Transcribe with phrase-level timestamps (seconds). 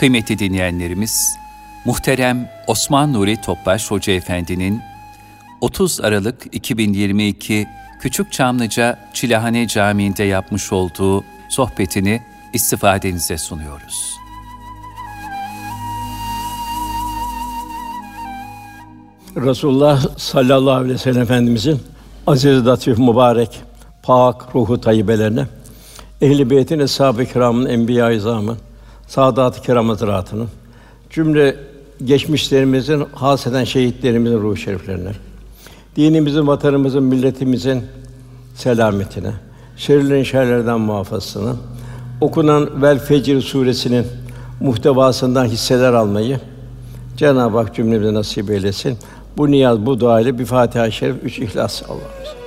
[0.00, 1.36] Kıymetli dinleyenlerimiz,
[1.84, 4.80] muhterem Osman Nuri Topbaş Hoca Efendi'nin
[5.60, 7.66] 30 Aralık 2022
[8.00, 12.22] Küçük Çamlıca Çilehane Camii'nde yapmış olduğu sohbetini
[12.52, 14.16] istifadenize sunuyoruz.
[19.36, 21.80] Resulullah sallallahu aleyhi ve sellem Efendimizin
[22.26, 23.60] aziz, latif, mübarek,
[24.02, 25.46] pak ruhu tayyibelerine,
[26.20, 28.20] ehl-i beytin, eshab-ı kiramın, enbiya-i
[29.10, 29.96] saadat-ı kiram
[31.10, 31.56] cümle
[32.04, 35.10] geçmişlerimizin, haseden şehitlerimizin ruhu şeriflerine,
[35.96, 37.82] dinimizin, vatanımızın, milletimizin
[38.54, 39.32] selametine,
[39.76, 41.56] şerlerin şerlerden muhafazasına,
[42.20, 44.06] okunan Vel Fecr suresinin
[44.60, 46.40] muhtevasından hisseler almayı
[47.16, 48.98] Cenab-ı Hak cümlemize nasip eylesin.
[49.36, 52.39] Bu niyaz, bu dua ile bir Fatiha-i Şerif, üç İhlas Allah'ımız.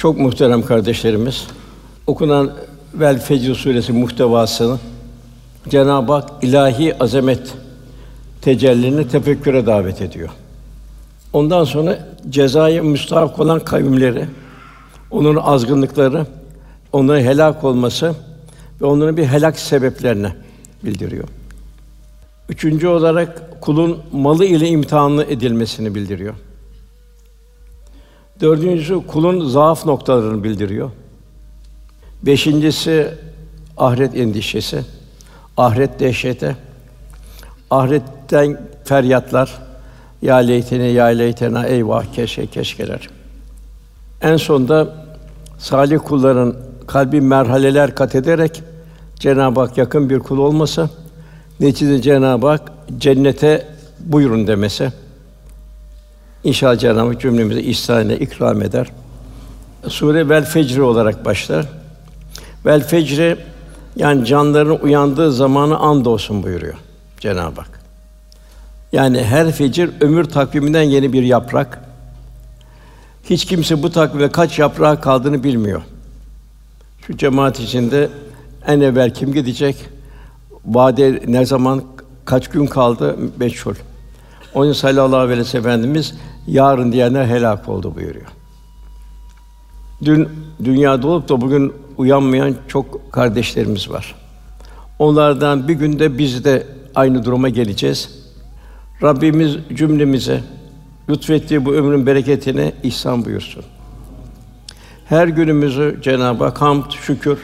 [0.00, 1.46] Çok muhterem kardeşlerimiz,
[2.06, 2.52] okunan
[2.94, 4.78] Vel Fecr suresi muhtevasını
[5.68, 7.54] Cenab-ı Hak ilahi azamet
[8.42, 10.28] tecellini tefekküre davet ediyor.
[11.32, 14.26] Ondan sonra cezaya müstahak olan kavimleri,
[15.10, 16.26] onun azgınlıkları,
[16.92, 18.14] onların helak olması
[18.80, 20.28] ve onların bir helak sebeplerini
[20.84, 21.28] bildiriyor.
[22.48, 26.34] Üçüncü olarak kulun malı ile imtihanlı edilmesini bildiriyor.
[28.40, 30.90] Dördüncüsü kulun zaaf noktalarını bildiriyor.
[32.22, 33.14] Beşincisi
[33.76, 34.84] ahiret endişesi,
[35.56, 36.56] ahiret dehşeti,
[37.70, 39.58] ahiretten feryatlar,
[40.22, 43.08] ya leyteni ya leytena eyvah keşke keşkeler.
[44.22, 44.94] En sonda
[45.58, 48.62] salih kulların kalbi merhaleler kat ederek
[49.16, 50.90] Cenab-ı Hak yakın bir kul olmasa,
[51.60, 53.66] neticede Cenab-ı Hak cennete
[54.00, 54.92] buyurun demesi.
[56.44, 58.90] İnşallah Cenab-ı Hak cümlemize ihsanıyla ikram eder.
[59.88, 61.66] Sure Vel Fecr olarak başlar.
[62.66, 63.36] Vel Fecr
[63.96, 66.74] yani canların uyandığı zamanı and olsun buyuruyor
[67.18, 67.80] Cenab-ı Hak.
[68.92, 71.80] Yani her fecir ömür takviminden yeni bir yaprak.
[73.24, 75.82] Hiç kimse bu takvimde kaç yaprağı kaldığını bilmiyor.
[77.06, 78.08] Şu cemaat içinde
[78.66, 79.76] en evvel kim gidecek?
[80.64, 81.82] Vade ne zaman
[82.24, 83.74] kaç gün kaldı meçhul.
[84.54, 86.14] Onun sallallahu aleyhi ve sellem Efendimiz
[86.46, 88.26] yarın diyenler helak oldu buyuruyor.
[90.04, 90.28] Dün
[90.64, 94.14] dünyada olup da bugün uyanmayan çok kardeşlerimiz var.
[94.98, 98.20] Onlardan bir günde biz de aynı duruma geleceğiz.
[99.02, 100.40] Rabbimiz cümlemize
[101.08, 103.64] lütfettiği bu ömrün bereketini ihsan buyursun.
[105.04, 107.38] Her günümüzü Cenab-ı Hak hamd, şükür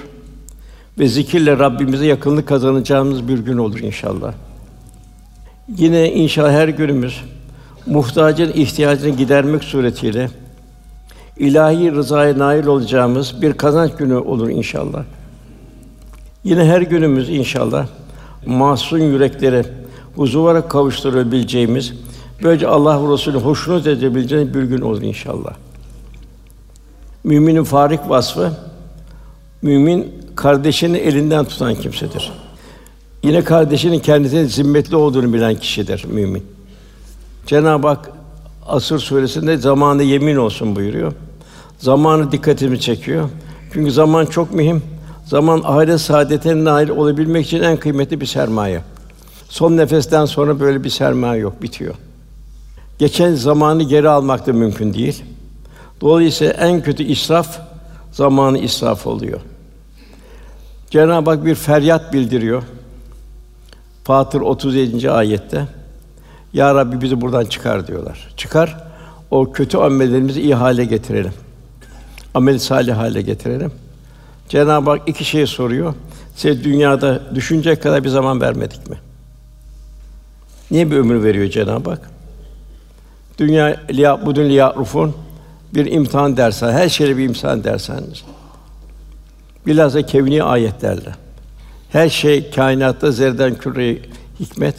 [0.98, 4.34] ve zikirle Rabbimize yakınlık kazanacağımız bir gün olur inşallah.
[5.68, 7.24] Yine inşallah her günümüz
[7.86, 10.30] muhtacın ihtiyacını gidermek suretiyle
[11.36, 15.04] ilahi rızaya nail olacağımız bir kazanç günü olur inşallah.
[16.44, 17.86] Yine her günümüz inşallah
[18.46, 19.64] masum yürekleri
[20.16, 21.92] huzura kavuşturabileceğimiz,
[22.42, 25.54] böylece Allah Resulü hoşnut edebileceğimiz bir gün olur inşallah.
[27.24, 28.52] Müminin farik vasfı
[29.62, 32.32] mümin kardeşini elinden tutan kimsedir.
[33.26, 36.46] Yine kardeşinin kendisine zimmetli olduğunu bilen kişidir mümin.
[37.46, 38.10] Cenab-ı Hak
[38.66, 41.12] Asır suresinde zamanı yemin olsun buyuruyor.
[41.78, 43.28] Zamanı dikkatimi çekiyor.
[43.72, 44.82] Çünkü zaman çok mühim.
[45.24, 48.80] Zaman ahiret saadetine nail olabilmek için en kıymetli bir sermaye.
[49.48, 51.94] Son nefesten sonra böyle bir sermaye yok, bitiyor.
[52.98, 55.22] Geçen zamanı geri almak da mümkün değil.
[56.00, 57.58] Dolayısıyla en kötü israf
[58.12, 59.40] zamanı israf oluyor.
[60.90, 62.62] Cenab-ı Hak bir feryat bildiriyor.
[64.06, 65.10] Fatır 37.
[65.10, 65.66] ayette.
[66.52, 68.28] Ya Rabbi bizi buradan çıkar diyorlar.
[68.36, 68.76] Çıkar,
[69.30, 71.32] o kötü amellerimizi iyi hale getirelim.
[72.34, 73.72] Amel salih hale getirelim.
[74.48, 75.94] Cenab-ı Hak iki şey soruyor.
[76.36, 78.96] Size dünyada düşünecek kadar bir zaman vermedik mi?
[80.70, 82.10] Niye bir ömür veriyor Cenab-ı Hak?
[83.38, 85.14] Dünya liya bu dünya rufun
[85.74, 88.24] bir imtihan dersen, her şeyle bir imtihan derseniz.
[89.66, 91.25] Bilhassa kevni ayetlerle.
[91.96, 93.98] Her şey kainatta zerden küre
[94.40, 94.74] hikmet.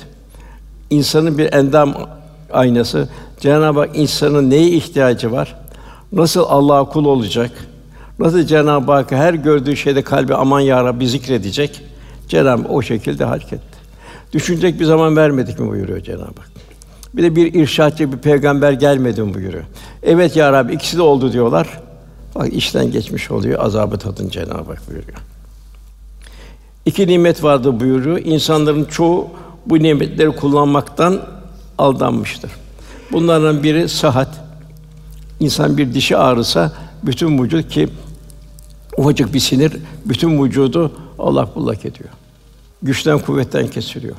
[0.89, 1.93] İnsanın bir endam
[2.53, 3.09] aynası.
[3.39, 5.55] Cenab-ı Hak insanın neye ihtiyacı var?
[6.11, 7.51] Nasıl Allah'a kul olacak?
[8.19, 11.81] Nasıl Cenab-ı Hak her gördüğü şeyde kalbi aman ya Rabbi zikredecek?
[12.27, 13.77] Cenab-ı Hak o şekilde hareket etti.
[14.33, 16.51] Düşünecek bir zaman vermedik mi buyuruyor Cenab-ı Hak.
[17.13, 19.65] Bir de bir irşatçı bir peygamber gelmedi mi buyuruyor.
[20.03, 21.79] Evet ya Rabbi ikisi de oldu diyorlar.
[22.35, 25.36] Bak işten geçmiş oluyor, azabı tadın Cenab-ı Hak buyuruyor.
[26.87, 28.17] İki nimet vardı buyuruyor.
[28.17, 29.27] İnsanların çoğu
[29.65, 31.21] bu nimetleri kullanmaktan
[31.77, 32.51] aldanmıştır.
[33.11, 34.29] Bunlardan biri sıhhat.
[35.39, 36.71] İnsan bir dişi ağrısa
[37.03, 37.89] bütün vücut ki
[38.97, 39.73] ufacık bir sinir
[40.05, 42.09] bütün vücudu Allah bullak ediyor.
[42.81, 44.15] Güçten kuvvetten kesiliyor.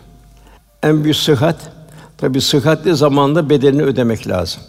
[0.83, 1.73] En büyük sıhhat
[2.19, 4.63] tabi sıhhatli zamanda bedelini ödemek lazım.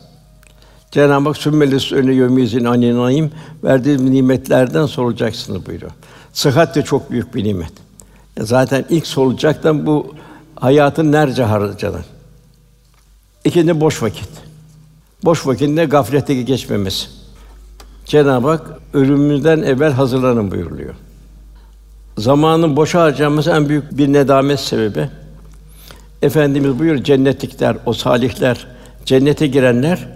[0.91, 3.31] Cenab-ı Hak sümmelis önü yömizin aninayim
[3.63, 5.91] verdiği nimetlerden sorulacaksınız buyuruyor.
[6.33, 7.88] Sıhhat de çok büyük bir nimet.
[8.39, 10.15] Zaten ilk sorulacaktan bu
[10.55, 12.03] hayatın nerede harcadın?
[13.45, 14.29] İkinci boş vakit.
[15.23, 17.07] Boş vakitte gaflete geçmemesi.
[18.05, 20.93] Cenab-ı Hak ölümümüzden evvel hazırlanın buyuruluyor.
[22.17, 25.09] Zamanın boşa harcanması en büyük bir nedamet sebebi.
[26.21, 28.67] Efendimiz buyuruyor cennetlikler, o salihler,
[29.05, 30.07] cennete girenler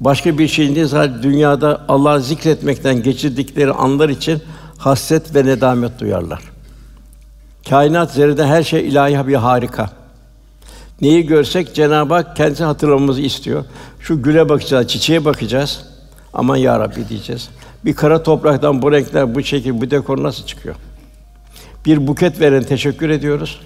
[0.00, 4.42] başka bir şey değil sadece dünyada Allah'ı zikretmekten geçirdikleri anlar için
[4.78, 6.55] hasret ve nedamet duyarlar.
[7.70, 9.90] Kainat zerrede her şey ilahi bir harika.
[11.00, 13.64] Neyi görsek Cenab-ı Hak kendisi hatırlamamızı istiyor.
[14.00, 15.84] Şu güle bakacağız, çiçeğe bakacağız.
[16.34, 17.48] Aman ya Rabbi diyeceğiz.
[17.84, 20.74] Bir kara topraktan bu renkler, bu şekil, bu dekor nasıl çıkıyor?
[21.86, 23.60] Bir buket veren teşekkür ediyoruz.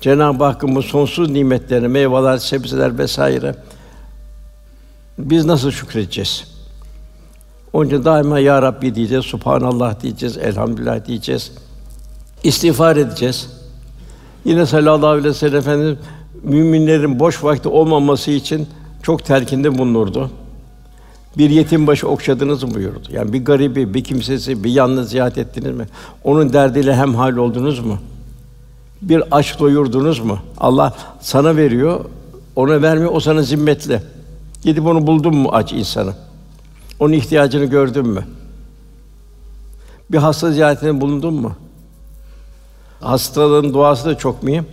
[0.00, 3.54] Cenab-ı Hakk'ın bu sonsuz nimetlerine, meyveler, sebzeler vesaire
[5.18, 6.44] biz nasıl şükredeceğiz?
[7.72, 11.52] Onun daima ya Rabbi diyeceğiz, subhanallah diyeceğiz, elhamdülillah diyeceğiz.
[12.44, 13.48] İstiğfar edeceğiz.
[14.44, 15.98] Yine sallallahu aleyhi ve sellem Efendimiz
[16.42, 18.66] müminlerin boş vakti olmaması için
[19.02, 20.30] çok telkinde bulunurdu.
[21.38, 23.08] Bir yetim başı okşadınız mı buyurdu.
[23.10, 25.86] Yani bir garibi, bir kimsesi, bir yalnız ziyaret ettiniz mi?
[26.24, 27.98] Onun derdiyle hem hal oldunuz mu?
[29.02, 30.38] Bir aç doyurdunuz mu?
[30.58, 32.04] Allah sana veriyor,
[32.56, 34.02] ona vermiyor, o sana zimmetli.
[34.62, 36.14] Gidip onu buldun mu aç insanı?
[37.00, 38.24] Onun ihtiyacını gördün mü?
[40.10, 41.52] Bir hasta ziyaretine bulundun mu?
[43.04, 44.66] Hastalığın duası da çok mühim.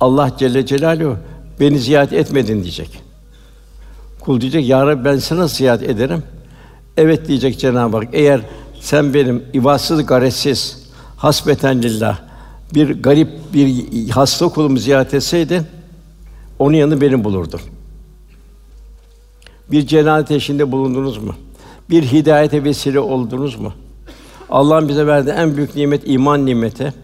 [0.00, 1.16] Allah Celle Celaluhu
[1.60, 3.02] beni ziyaret etmedin diyecek.
[4.20, 6.22] Kul diyecek, Ya Rabbi ben sana ziyaret ederim.
[6.96, 8.08] Evet diyecek Cenab-ı Hak.
[8.12, 8.40] Eğer
[8.80, 12.18] sen benim ibadsız, garetsiz, hasbeten lillah
[12.74, 15.62] bir garip bir hasta kulumu ziyaret etseydin,
[16.58, 17.60] onun yanında beni bulurdun.
[19.70, 21.34] Bir cenaze eşinde bulundunuz mu?
[21.90, 23.72] Bir hidayete vesile oldunuz mu?
[24.50, 27.01] Allah'ın bize verdiği en büyük nimet iman nimeti.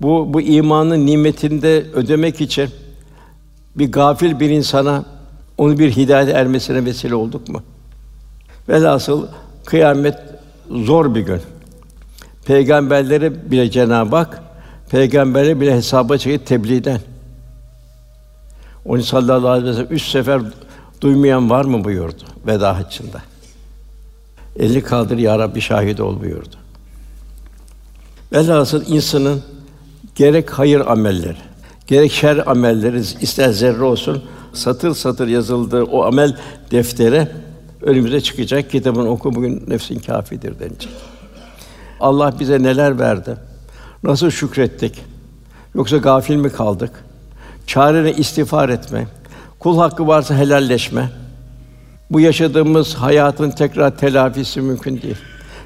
[0.00, 2.70] Bu bu imanın nimetini de ödemek için
[3.76, 5.04] bir gafil bir insana
[5.58, 7.62] onu bir hidayet ermesine vesile olduk mu?
[8.68, 9.26] Velhasıl
[9.64, 10.18] kıyamet
[10.70, 11.40] zor bir gün.
[12.46, 14.42] Peygamberlere bile Cenab-ı Hak
[14.90, 17.00] peygamberlere bile hesaba çekip tebliğden.
[18.84, 20.42] Onu sallallahu aleyhi ve sellem üç sefer
[21.00, 23.22] duymayan var mı buyurdu veda haccında.
[24.56, 26.56] Elini kaldır ya Rabbi şahit ol buyurdu.
[28.32, 29.42] Velhasıl insanın
[30.16, 31.36] gerek hayır amelleri,
[31.86, 34.22] gerek şer amelleri ister zerre olsun
[34.52, 36.36] satır satır yazıldığı o amel
[36.70, 37.28] deftere
[37.82, 38.70] önümüze çıkacak.
[38.70, 40.92] Kitabın oku bugün nefsin kâfidir denecek.
[42.00, 43.36] Allah bize neler verdi?
[44.02, 45.04] Nasıl şükrettik?
[45.74, 46.90] Yoksa gafil mi kaldık?
[47.66, 49.06] Çarene istiğfar etme.
[49.58, 51.10] Kul hakkı varsa helalleşme.
[52.10, 55.16] Bu yaşadığımız hayatın tekrar telafisi mümkün değil.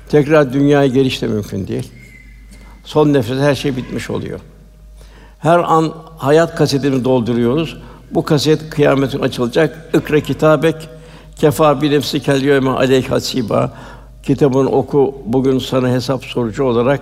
[0.09, 1.93] Tekrar dünyaya geliş de mümkün değil.
[2.85, 4.41] Son nefes her şey bitmiş oluyor.
[5.39, 7.77] Her an hayat kasetini dolduruyoruz.
[8.11, 9.91] Bu kaset kıyametin açılacak.
[9.95, 10.89] İkra kitabek
[11.37, 13.73] kefa bi nefsi kel yevme aleyk hasiba.
[14.23, 15.15] Kitabını oku.
[15.27, 17.01] Bugün sana hesap sorucu olarak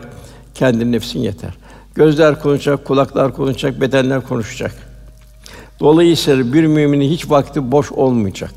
[0.54, 1.50] kendi nefsin yeter.
[1.94, 4.73] Gözler konuşacak, kulaklar konuşacak, bedenler konuşacak.
[5.80, 8.50] Dolayısıyla bir müminin hiç vakti boş olmayacak.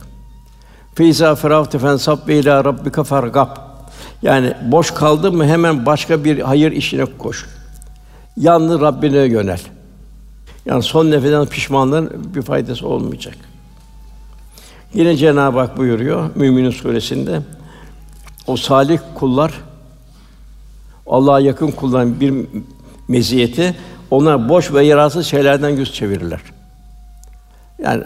[0.96, 3.71] Feyza ferahte fensab ve ila rabbika fargab.
[4.22, 7.46] Yani boş kaldı mı hemen başka bir hayır işine koş.
[8.38, 9.60] Yalnız Rabbine yönel.
[10.66, 13.36] Yani son nefeden pişmanlığın bir faydası olmayacak.
[14.94, 17.42] Yine Cenab-ı Hak buyuruyor Müminin suresinde
[18.48, 19.54] o salih kullar
[21.08, 22.34] Allah'a yakın kulların bir
[23.08, 23.76] meziyeti
[24.12, 26.42] ona boş ve yararsız şeylerden yüz çevirirler.
[27.84, 28.04] Yani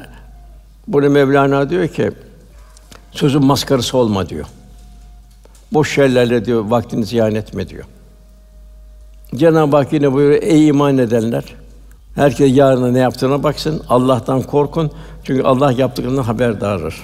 [0.87, 2.11] bunu Mevlana diyor ki
[3.11, 4.45] sözün maskarası olma diyor.
[5.75, 7.83] Boş şeylerle diyor vaktini ziyan etme diyor.
[9.35, 11.43] Cenab-ı Hak yine buyuruyor ey iman edenler
[12.15, 13.83] herkes yarına ne yaptığına baksın.
[13.89, 14.91] Allah'tan korkun.
[15.23, 16.95] Çünkü Allah yaptıklarından haberdardır.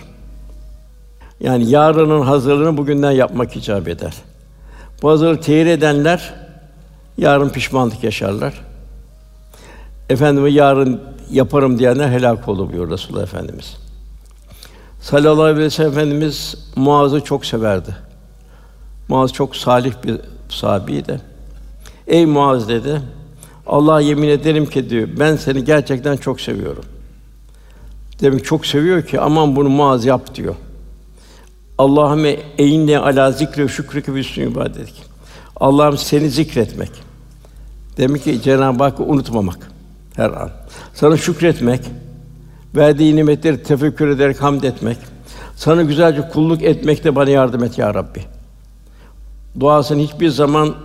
[1.39, 4.13] Yani yarının hazırlığını bugünden yapmak icap eder.
[5.01, 6.33] Bu hazırlığı tehir edenler
[7.17, 8.53] yarın pişmanlık yaşarlar.
[10.09, 11.01] Efendime yarın
[11.31, 13.77] yaparım diyenler helak olur buyuruyor Resulullah Efendimiz.
[15.01, 18.10] Sallallahu aleyhi ve sellem Efendimiz Muaz'ı çok severdi.
[19.11, 20.17] Muaz çok salih bir
[20.49, 21.21] sahabiydi.
[22.07, 23.01] Ey Muaz dedi.
[23.67, 25.07] Allah yemin ederim ki diyor.
[25.19, 26.83] Ben seni gerçekten çok seviyorum.
[28.21, 30.55] Demek çok seviyor ki aman bunu Muaz yap diyor.
[31.77, 35.03] Allahümme eynne ala zikri ve şükrü ve üstün ibadetik.
[35.55, 36.91] Allah'ım seni zikretmek.
[37.97, 39.71] Demek ki Cenab-ı Hakk'ı unutmamak
[40.15, 40.49] her an.
[40.93, 41.81] Sana şükretmek,
[42.75, 44.97] verdiği nimetleri tefekkür ederek hamd etmek,
[45.55, 48.40] sana güzelce kulluk etmekte bana yardım et ya Rabbi.
[49.59, 50.75] Duasını hiçbir zaman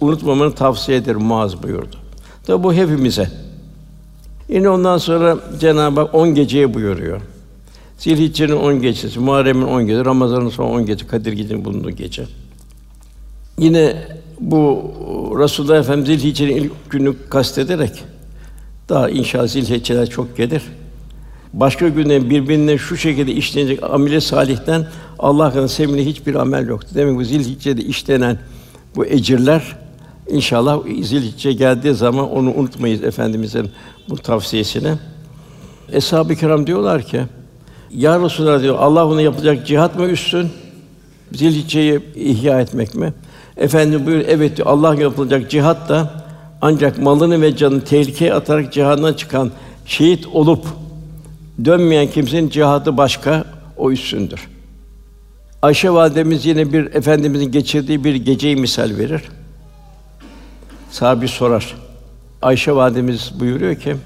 [0.00, 1.96] unutmamanı tavsiye ederim Muaz buyurdu.
[2.46, 3.30] Tabi bu hepimize.
[4.48, 7.20] Yine ondan sonra Cenab-ı Hak on geceye buyuruyor.
[7.98, 12.26] Zilhicce'nin on gecesi, Muharrem'in on gecesi, Ramazan'ın son on gece, Kadir Gecesi'nin bulunduğu gece.
[13.58, 13.96] Yine
[14.40, 14.92] bu
[15.38, 18.04] Resulullah Efendimiz Zilhicce'nin ilk günü kastederek
[18.88, 20.62] daha inşallah Zilhicce'ler çok gelir.
[21.54, 24.86] Başka günlerin birbirine şu şekilde işlenecek amile salihten
[25.18, 26.88] Allah'ın sevmediği hiçbir amel yoktu.
[26.94, 28.38] Demek bu Zilhicce'de işlenen
[28.96, 29.76] bu ecirler
[30.28, 33.70] inşallah Zilhicce geldiği zaman onu unutmayız efendimizin
[34.08, 34.92] bu tavsiyesini.
[35.92, 37.22] Eshab-ı Kiram diyorlar ki
[37.90, 40.48] ya Resulallah diyor Allah onu yapacak cihat mı üstün?
[41.32, 43.12] Zilhicce'yi ihya etmek mi?
[43.56, 46.24] Efendim buyur evet diyor Allah yapılacak cihat da
[46.62, 49.50] ancak malını ve canını tehlikeye atarak cihadına çıkan
[49.86, 50.66] şehit olup
[51.64, 53.44] dönmeyen kimsenin cihadı başka,
[53.76, 54.48] o üstündür.
[55.62, 59.22] Ayşe validemiz yine bir efendimizin geçirdiği bir geceyi misal verir.
[60.90, 61.74] Sahabi sorar.
[62.42, 63.96] Ayşe validemiz buyuruyor ki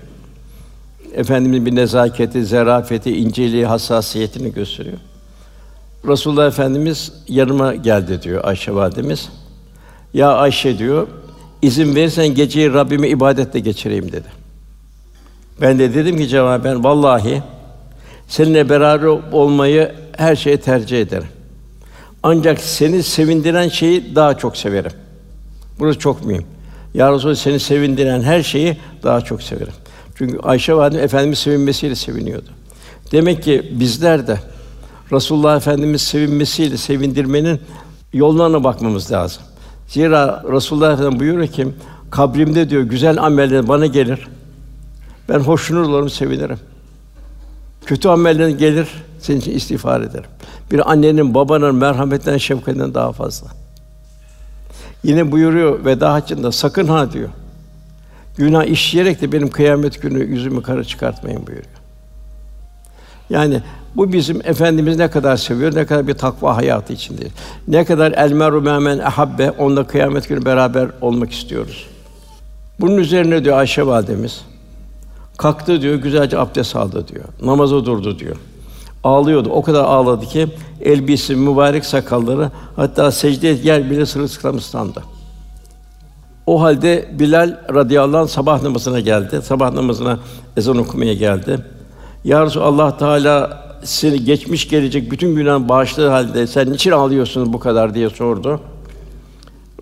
[1.14, 4.98] Efendimiz bir nezaketi, zerafeti, inceliği, hassasiyetini gösteriyor.
[6.08, 9.28] Resulullah Efendimiz yanıma geldi diyor Ayşe validemiz.
[10.14, 11.08] Ya Ayşe diyor,
[11.62, 14.37] izin verirsen geceyi Rabbime ibadetle geçireyim dedi.
[15.60, 17.42] Ben de dedim ki cevaben vallahi
[18.28, 21.28] seninle beraber olmayı her şeye tercih ederim.
[22.22, 24.92] Ancak seni sevindiren şeyi daha çok severim.
[25.78, 26.44] Burası çok mühim.
[26.94, 29.72] Ya Resulallah seni sevindiren her şeyi daha çok severim.
[30.14, 32.48] Çünkü Ayşe validemiz Efendimiz sevinmesiyle seviniyordu.
[33.12, 34.38] Demek ki bizler de
[35.12, 37.60] Resulullah Efendimiz sevinmesiyle sevindirmenin
[38.12, 39.42] yollarına bakmamız lazım.
[39.88, 41.68] Zira Resulullah Efendimiz buyuruyor ki
[42.10, 44.28] kabrimde diyor güzel ameller bana gelir.
[45.28, 46.58] Ben hoşnur olurum, sevinirim.
[47.86, 48.88] Kötü amellerin gelir,
[49.20, 50.30] senin için istiğfar ederim.
[50.70, 53.48] Bir annenin, babanın merhametinden, şefkatinden daha fazla.
[55.04, 57.28] Yine buyuruyor veda haccında sakın ha diyor.
[58.36, 61.78] Günah işleyerek de benim kıyamet günü yüzümü kara çıkartmayın buyuruyor.
[63.30, 63.62] Yani
[63.96, 67.26] bu bizim efendimiz ne kadar seviyor, ne kadar bir takva hayatı içinde.
[67.68, 71.86] Ne kadar el meru men ahabbe onunla kıyamet günü beraber olmak istiyoruz.
[72.80, 74.44] Bunun üzerine diyor Ayşe validemiz
[75.38, 77.24] kalktı diyor, güzelce abdest aldı diyor.
[77.42, 78.36] Namaza durdu diyor.
[79.04, 79.48] Ağlıyordu.
[79.50, 80.48] O kadar ağladı ki
[80.80, 85.02] elbise mübarek sakalları hatta secde yer bile sırılsıklam ıslandı.
[86.46, 89.40] O halde Bilal radıyallahu anh sabah namazına geldi.
[89.42, 90.18] Sabah namazına
[90.56, 91.58] ezan okumaya geldi.
[92.24, 97.94] Ya Allah Teala seni geçmiş gelecek bütün günah bağışladığı halde sen niçin ağlıyorsun bu kadar
[97.94, 98.60] diye sordu.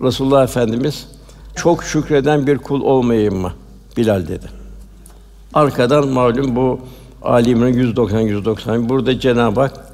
[0.01, 1.07] Resulullah Efendimiz
[1.55, 3.51] çok şükreden bir kul olmayayım mı?
[3.97, 4.66] Bilal dedi.
[5.57, 6.79] Arkadan malum bu
[7.21, 9.91] Ali İmran 190 190 burada Cenab-ı Hak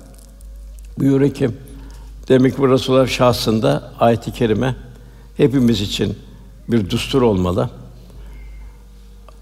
[1.00, 1.50] buyuruyor ki
[2.28, 4.76] demek ki bu Resulullah şahsında ayet-i kerime
[5.38, 6.18] hepimiz için
[6.68, 7.70] bir düstur olmalı.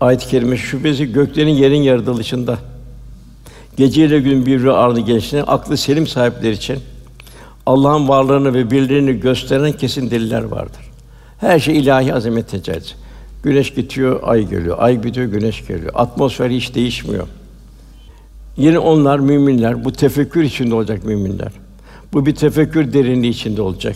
[0.01, 2.57] Ayet-i kerime şüphesi göklerin yerin yaratılışında
[3.77, 6.79] gece ile gün bir ardı gençliğine aklı selim sahipleri için
[7.65, 10.91] Allah'ın varlığını ve birliğini gösteren kesin deliller vardır.
[11.37, 12.95] Her şey ilahi azamet tecellisi.
[13.43, 14.75] Güneş gidiyor, ay geliyor.
[14.79, 15.91] Ay bitiyor, güneş geliyor.
[15.95, 17.27] Atmosfer hiç değişmiyor.
[18.57, 21.51] Yine onlar müminler, bu tefekkür içinde olacak müminler.
[22.13, 23.95] Bu bir tefekkür derinliği içinde olacak.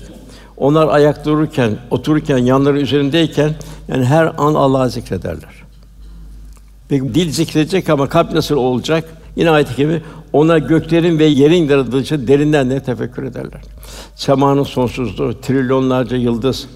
[0.57, 3.55] Onlar ayak dururken, otururken, yanları üzerindeyken
[3.87, 5.65] yani her an Allah'ı zikrederler.
[6.89, 9.05] Peki dil zikredecek ama kalp nasıl olacak?
[9.35, 10.01] Yine ayet-i kerime
[10.33, 13.61] ona göklerin ve yerin yaratılışı derinden de tefekkür ederler.
[14.15, 16.67] Semanın sonsuzluğu, trilyonlarca yıldız,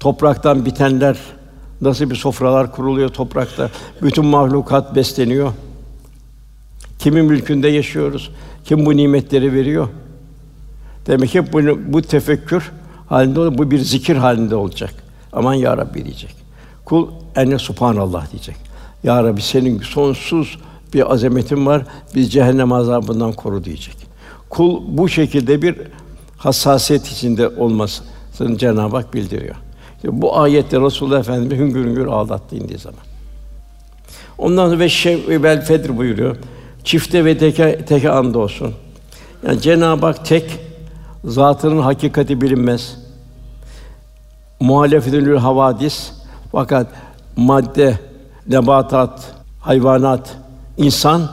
[0.00, 1.16] topraktan bitenler,
[1.80, 3.70] nasıl bir sofralar kuruluyor toprakta,
[4.02, 5.52] bütün mahlukat besleniyor.
[6.98, 8.30] Kimin mülkünde yaşıyoruz?
[8.64, 9.88] Kim bu nimetleri veriyor?
[11.06, 11.62] Demek ki bu,
[11.92, 12.72] bu tefekkür
[13.08, 14.94] halinde bu bir zikir halinde olacak.
[15.32, 16.34] Aman ya Rabbi diyecek.
[16.84, 18.56] Kul enne subhanallah diyecek.
[19.04, 20.58] Ya Rabbi senin sonsuz
[20.94, 21.82] bir azametin var.
[22.14, 23.96] Biz cehennem azabından koru diyecek.
[24.48, 25.76] Kul bu şekilde bir
[26.38, 29.56] hassasiyet içinde olmasını Cenab-ı Hak bildiriyor.
[29.98, 33.00] İşte bu ayette Resulullah Efendimiz hüngür hüngür ağlattı indiği zaman.
[34.38, 36.36] Ondan sonra ve şev bel fedr buyuruyor.
[36.84, 38.74] Çifte ve teke, teke and olsun.
[39.46, 40.60] Yani Cenab-ı Hak tek,
[41.24, 42.96] zatının hakikati bilinmez.
[44.60, 46.12] muhalefetül havadis
[46.52, 46.86] fakat
[47.36, 47.98] madde,
[48.48, 50.36] nebatat, hayvanat,
[50.76, 51.30] insan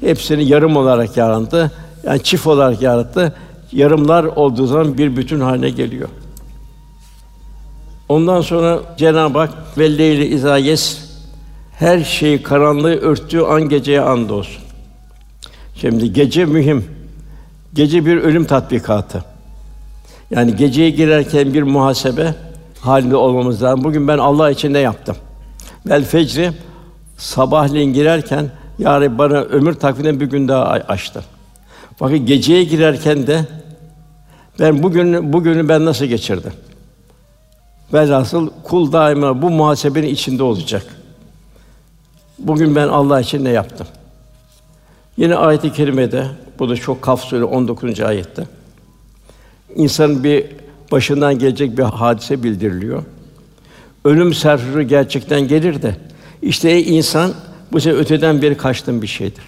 [0.00, 1.70] hepsini yarım olarak yarattı.
[2.04, 3.34] Yani çift olarak yarattı.
[3.72, 6.08] Yarımlar olduğu zaman bir bütün haline geliyor.
[8.08, 10.98] Ondan sonra Cenab-ı Hak velleyli izayes
[11.78, 14.64] her şeyi karanlığı örttüğü an geceye andolsun.
[15.74, 16.84] Şimdi gece mühim.
[17.74, 19.24] Gece bir ölüm tatbikatı.
[20.30, 22.34] Yani geceye girerken bir muhasebe
[22.80, 23.84] halinde olmamız lazım.
[23.84, 25.16] Bugün ben Allah için ne yaptım?
[25.86, 26.52] Vel fecri
[27.16, 31.24] sabahleyin girerken ya Rabbi bana ömür takvimine bir gün daha açtı.
[32.00, 33.44] Bakın geceye girerken de
[34.60, 36.52] ben bugün bugünü ben nasıl geçirdim?
[37.92, 40.86] Velhasıl kul daima bu muhasebenin içinde olacak.
[42.38, 43.86] Bugün ben Allah için ne yaptım?
[45.16, 46.26] Yine ayet-i kerimede,
[46.58, 48.00] bu da çok Kaf Sûre 19.
[48.00, 48.44] ayette.
[49.74, 50.46] İnsanın bir
[50.92, 53.02] başından gelecek bir hadise bildiriliyor.
[54.04, 55.96] Ölüm serhuru gerçekten gelir de
[56.42, 57.32] işte ey insan
[57.72, 59.44] bu sefer öteden beri kaçtığın bir şeydir.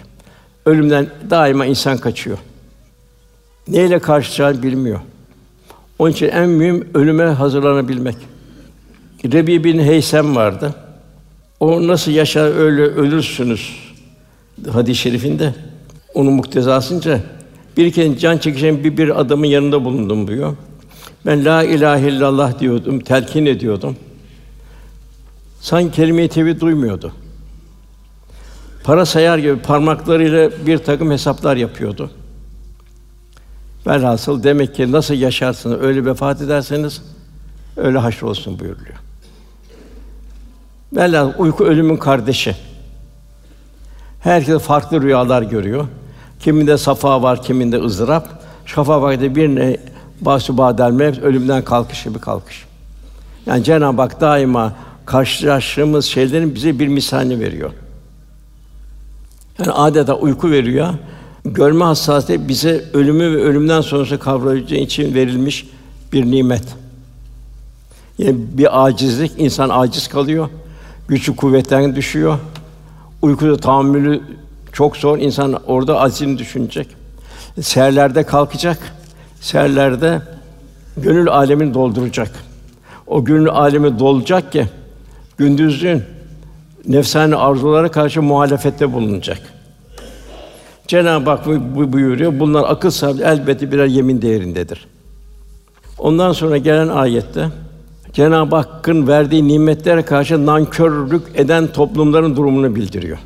[0.65, 2.37] Ölümden daima insan kaçıyor.
[3.67, 4.99] Neyle karşılayacağını bilmiyor.
[5.99, 8.15] Onun için en mühim ölüme hazırlanabilmek.
[9.25, 10.75] Rebi bin Heysem vardı.
[11.59, 13.87] O nasıl yaşar öyle ölürsünüz
[14.71, 15.53] hadis-i şerifinde
[16.13, 17.19] onun muktezasınca
[17.77, 20.55] bir kez can çekişen bir, bir adamın yanında bulundum diyor.
[21.25, 23.95] Ben la ilahe illallah diyordum, telkin ediyordum.
[25.61, 27.11] Sanki kelime-i tevhid duymuyordu.
[28.83, 32.11] Para sayar gibi parmaklarıyla bir takım hesaplar yapıyordu.
[33.87, 37.01] Velhasıl demek ki nasıl yaşarsınız, öyle vefat ederseniz
[37.77, 38.95] öyle haşr olsun buyuruluyor.
[40.93, 42.55] Velhasıl uyku ölümün kardeşi.
[44.19, 45.87] Herkes farklı rüyalar görüyor.
[46.39, 48.43] Kiminde safa var, kiminde ızdırap.
[48.65, 49.77] Şafa vakti birine
[50.21, 52.65] basu badel mevt, ölümden kalkış gibi kalkış.
[53.45, 54.73] Yani Cenab-ı Hak daima
[55.05, 57.71] karşılaştığımız şeylerin bize bir misalini veriyor.
[59.59, 60.93] Yani adeta uyku veriyor.
[61.53, 65.67] Görme hassasiyeti bize ölümü ve ölümden sonrası kavrayacağı için verilmiş
[66.13, 66.63] bir nimet.
[68.17, 70.49] Yani bir acizlik, insan aciz kalıyor.
[71.07, 72.39] Gücü kuvvetten düşüyor.
[73.21, 74.21] Uykuda tahammülü
[74.73, 75.17] çok zor.
[75.17, 76.87] İnsan orada azini düşünecek.
[77.61, 78.77] Seherlerde kalkacak.
[79.41, 80.21] Seherlerde
[80.97, 82.31] gönül alemini dolduracak.
[83.07, 84.65] O gönül alemi dolacak ki
[85.37, 86.03] gündüzün
[86.87, 89.56] nefsani arzulara karşı muhalefette bulunacak.
[90.87, 91.45] Cenab-ı Hak
[91.75, 92.39] bu buyuruyor.
[92.39, 94.87] Bunlar akıl sahibi elbette birer yemin değerindedir.
[95.97, 97.47] Ondan sonra gelen ayette
[98.13, 103.17] Cenab-ı Hakk'ın verdiği nimetlere karşı nankörlük eden toplumların durumunu bildiriyor.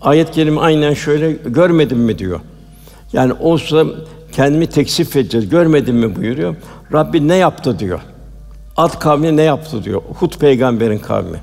[0.00, 2.40] Ayet-i kerime aynen şöyle görmedim mi diyor.
[3.12, 3.84] Yani olsa
[4.32, 5.48] kendimi teksif edeceğiz.
[5.48, 6.56] Görmedin mi buyuruyor.
[6.92, 8.00] Rabbi ne yaptı diyor.
[8.76, 10.02] At kavmi ne yaptı diyor.
[10.18, 11.38] Hud peygamberin kavmi.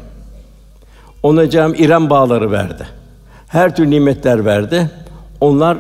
[1.24, 2.99] Ona Cenab İrem bağları verdi.
[3.50, 4.90] Her türlü nimetler verdi.
[5.42, 5.78] Onlar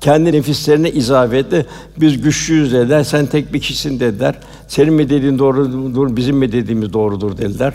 [0.00, 1.66] kendi nefislerine izaf etti.
[1.96, 3.04] Biz güçlüyüz dediler.
[3.04, 4.34] Sen tek bir kişisin dediler.
[4.68, 7.74] Senin mi dediğin doğrudur, bizim mi dediğimiz doğrudur dediler.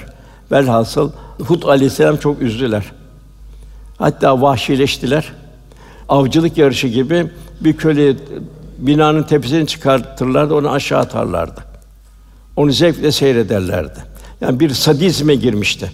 [0.51, 2.91] Velhasıl Hud aleyhisselam çok üzdüler.
[3.97, 5.31] Hatta vahşileştiler.
[6.09, 7.31] Avcılık yarışı gibi
[7.61, 8.15] bir köle
[8.77, 11.61] binanın tepesini çıkartırlardı, onu aşağı atarlardı.
[12.55, 13.99] Onu zevkle seyrederlerdi.
[14.41, 15.91] Yani bir sadizme girmişti.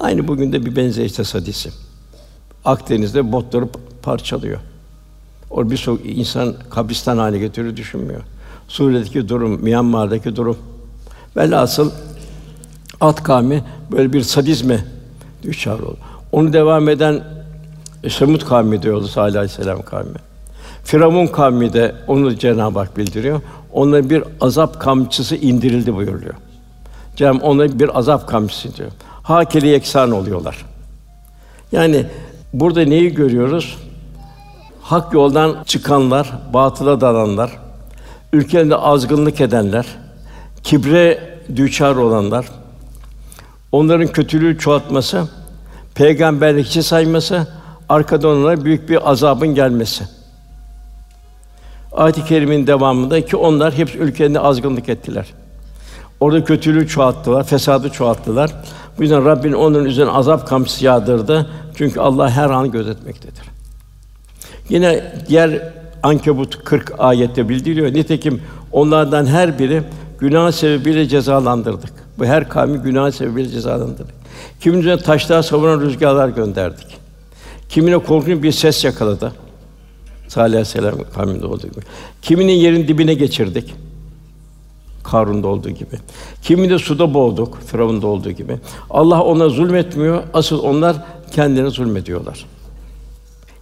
[0.00, 1.85] Aynı bugün de bir benzer işte sadizm.
[2.66, 3.68] Akdeniz'de botları
[4.02, 4.60] parçalıyor.
[5.50, 8.20] O bir çok insan kabristan haline getiriyor düşünmüyor.
[8.68, 10.58] Suriye'deki durum, Myanmar'daki durum.
[11.36, 11.90] Velhasıl
[13.00, 14.84] At kavmi böyle bir sadizme
[15.42, 15.96] düşer oldu.
[16.32, 17.24] Onu devam eden
[18.04, 20.18] e, Semud kavmi diyordu Salih Aleyhisselam kavmi.
[20.84, 23.40] Firavun kavmi de onu Cenab-ı Hak bildiriyor.
[23.72, 26.34] Onlara bir azap kamçısı indirildi buyuruyor.
[27.16, 28.90] Cenab-ı bir azap kamçısı diyor.
[29.22, 30.64] Hakeli yeksan oluyorlar.
[31.72, 32.06] Yani
[32.52, 33.78] burada neyi görüyoruz?
[34.82, 37.58] Hak yoldan çıkanlar, batıla dalanlar,
[38.32, 39.86] ülkelerinde azgınlık edenler,
[40.62, 42.46] kibre düçar olanlar,
[43.72, 45.28] onların kötülüğü çoğaltması,
[45.94, 47.46] peygamberlik hiçe sayması,
[47.88, 50.04] arkadan onlara büyük bir azabın gelmesi.
[51.92, 55.26] Ayet-i kerimenin devamında ki onlar hep ülkelerinde azgınlık ettiler.
[56.20, 58.50] Orada kötülüğü çoğalttılar, fesadı çoğalttılar.
[58.98, 61.50] Bu yüzden Rabbin onların üzerine azap kamçısı yağdırdı.
[61.76, 63.44] Çünkü Allah her an gözetmektedir.
[64.68, 67.94] Yine diğer Ankebut 40 ayette bildiriyor.
[67.94, 69.82] Nitekim onlardan her biri
[70.18, 71.92] günah sebebiyle cezalandırdık.
[72.18, 74.14] Bu her kavmi günah sebebiyle cezalandırdık.
[74.60, 76.98] Kimine taşlar savuran rüzgarlar gönderdik.
[77.68, 79.32] Kimine korkunç bir ses yakaladı.
[80.28, 81.80] Salih Aleyhisselam kavminde olduğu gibi.
[82.22, 83.74] Kiminin yerin dibine geçirdik.
[85.04, 85.96] Karun'da olduğu gibi.
[86.42, 88.58] Kimi de suda boğduk, Firavun'da olduğu gibi.
[88.90, 90.96] Allah ona zulmetmiyor, asıl onlar
[91.30, 92.46] kendine zulmediyorlar.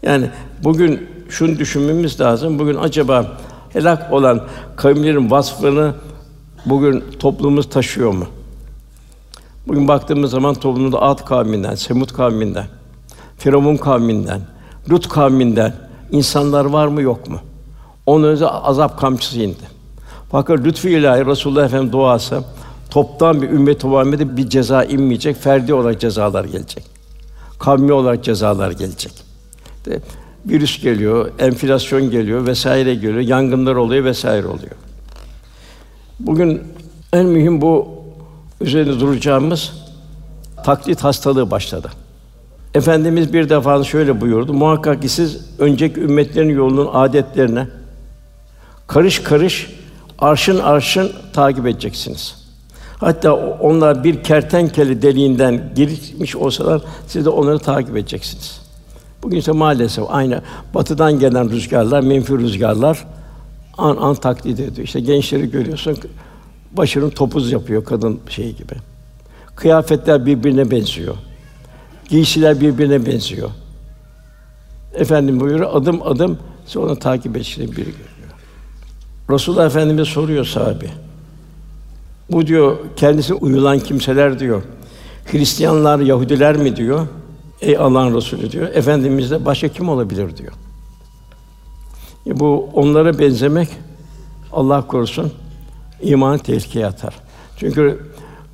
[0.03, 0.31] Yani
[0.65, 2.59] bugün şunu düşünmemiz lazım.
[2.59, 3.39] Bugün acaba
[3.73, 4.41] helak olan
[4.77, 5.95] kavimlerin vasfını
[6.67, 8.27] bugün toplumumuz taşıyor mu?
[9.67, 12.67] Bugün baktığımız zaman toplumda Ad kavminden, Semut kavminden,
[13.39, 14.41] Firavun kavminden,
[14.91, 15.73] Lut kavminden
[16.11, 17.39] insanlar var mı yok mu?
[18.07, 19.75] Onun önce azap kamçısı indi.
[20.31, 22.45] Fakat lütfu ilahi Resulullah Efendimiz duası
[22.91, 26.94] toptan bir ümmet Muhammed'e bir ceza inmeyecek, ferdi olarak cezalar gelecek.
[27.59, 29.13] Kavmi olarak cezalar gelecek.
[29.87, 30.01] De,
[30.47, 34.73] virüs geliyor, enflasyon geliyor vesaire geliyor, yangınlar oluyor vesaire oluyor.
[36.21, 36.63] Bugün
[37.13, 37.89] en mühim bu
[38.61, 39.73] üzerinde duracağımız
[40.65, 41.91] taklit hastalığı başladı.
[42.75, 47.69] Efendimiz bir defa şöyle buyurdu: Muhakkak ki siz önceki ümmetlerin yolunun adetlerine
[48.87, 49.71] karış karış
[50.19, 52.44] arşın arşın takip edeceksiniz.
[53.05, 58.61] Hatta onlar bir kertenkele deliğinden girmiş olsalar siz de onları takip edeceksiniz.
[59.23, 60.43] Bugün ise maalesef aynı
[60.75, 63.05] batıdan gelen rüzgarlar, menfi rüzgarlar
[63.79, 64.87] an an taklit ediyor.
[64.87, 65.97] İşte gençleri görüyorsun
[66.73, 68.75] başının topuz yapıyor kadın şey gibi.
[69.57, 71.15] Kıyafetler birbirine benziyor.
[72.09, 73.51] Giysiler birbirine benziyor.
[74.95, 78.35] Efendim buyuruyor adım adım sonra takip edişini biri görüyor.
[79.31, 81.04] Resulullah Efendimiz soruyor sahabe.
[82.31, 84.63] Bu diyor kendisi uyulan kimseler diyor.
[85.33, 87.07] Hristiyanlar, Yahudiler mi diyor?
[87.61, 88.69] Ey Allah'ın Resulü diyor.
[88.75, 90.53] Efendimiz de başka kim olabilir diyor.
[92.27, 93.69] E bu onlara benzemek
[94.53, 95.33] Allah korusun
[96.03, 97.15] imanı tehlikeye atar.
[97.57, 98.01] Çünkü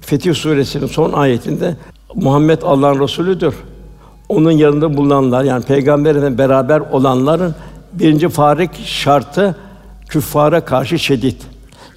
[0.00, 1.76] Fetih Suresinin son ayetinde
[2.14, 3.54] Muhammed Allah'ın Resulüdür.
[4.28, 7.54] Onun yanında bulunanlar yani peygamberle beraber olanların
[7.92, 9.56] birinci farik şartı
[10.09, 11.37] küffara karşı şiddet.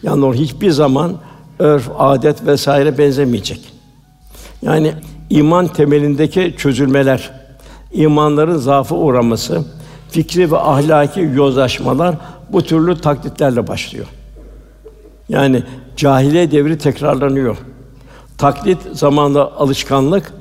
[0.03, 1.15] Yani o hiçbir zaman
[1.63, 3.59] örf, adet vesaire benzemeyecek.
[4.61, 4.93] Yani
[5.29, 7.31] iman temelindeki çözülmeler,
[7.91, 9.65] imanların zaafı uğraması,
[10.09, 12.15] fikri ve ahlaki yozlaşmalar
[12.49, 14.05] bu türlü taklitlerle başlıyor.
[15.29, 15.63] Yani
[15.97, 17.57] cahiliye devri tekrarlanıyor.
[18.37, 20.33] Taklit zamanla alışkanlık,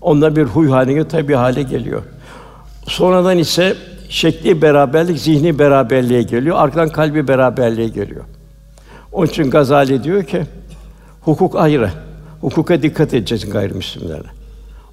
[0.00, 2.02] onda bir huy haline tabi hale geliyor.
[2.86, 3.76] Sonradan ise
[4.08, 6.56] şekli beraberlik zihni beraberliğe geliyor.
[6.58, 8.24] Arkadan kalbi beraberliğe geliyor.
[9.12, 10.42] Onun için Gazali diyor ki
[11.26, 11.90] hukuk ayrı.
[12.40, 14.22] Hukuka dikkat edeceksin gayrimüslimlere.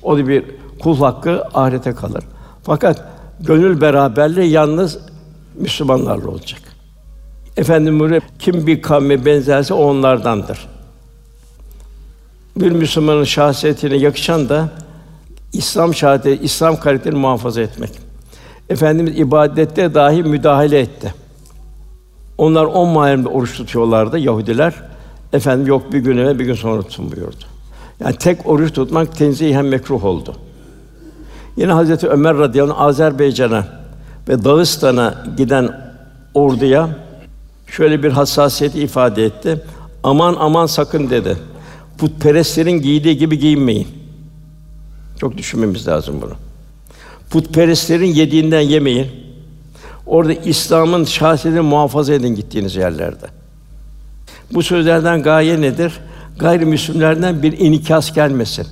[0.04, 0.43] O da bir
[0.80, 2.24] kul hakkı ahirete kalır.
[2.63, 3.04] Fakat
[3.39, 5.00] gönül beraberliği yalnız
[5.56, 6.62] Müslümanlarla olacak.
[7.58, 10.67] Efendim buyuruyor, kim bir kavme benzerse onlardandır.
[12.58, 14.69] Bir Müslümanın şahsiyetine yakışan da
[15.54, 17.91] İslam şahadeti, İslam karakteri muhafaza etmek.
[18.69, 21.13] Efendimiz ibadette dahi müdahale etti.
[22.38, 24.92] Onlar on Muharrem'de oruç tutuyorlardı Yahudiler.
[25.34, 27.46] Efendim yok bir gün evvel bir gün sonra tutun buyurdu.
[28.00, 30.36] Yani tek oruç tutmak tenzihen mekruh oldu.
[31.58, 33.67] Yine Hazreti Ömer radıyallahu anh Azerbaycan'a
[34.30, 35.93] ve Dağıstan'a giden
[36.34, 36.89] orduya
[37.67, 39.63] şöyle bir hassasiyeti ifade etti.
[40.04, 41.38] Aman aman sakın dedi.
[41.98, 43.88] Putperestlerin giydiği gibi giyinmeyin.
[45.19, 46.34] Çok düşünmemiz lazım bunu.
[47.30, 49.08] Putperestlerin yediğinden yemeyin.
[50.06, 53.42] Orada İslam'ın şahsiyetini muhafaza edin gittiğiniz yerlerde.
[54.53, 55.93] Bu sözlerden gaye nedir?
[56.39, 58.67] Gayrimüslimlerden bir inikas gelmesin.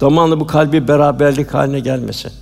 [0.00, 2.32] Zamanla bu kalbi beraberlik haline gelmesin.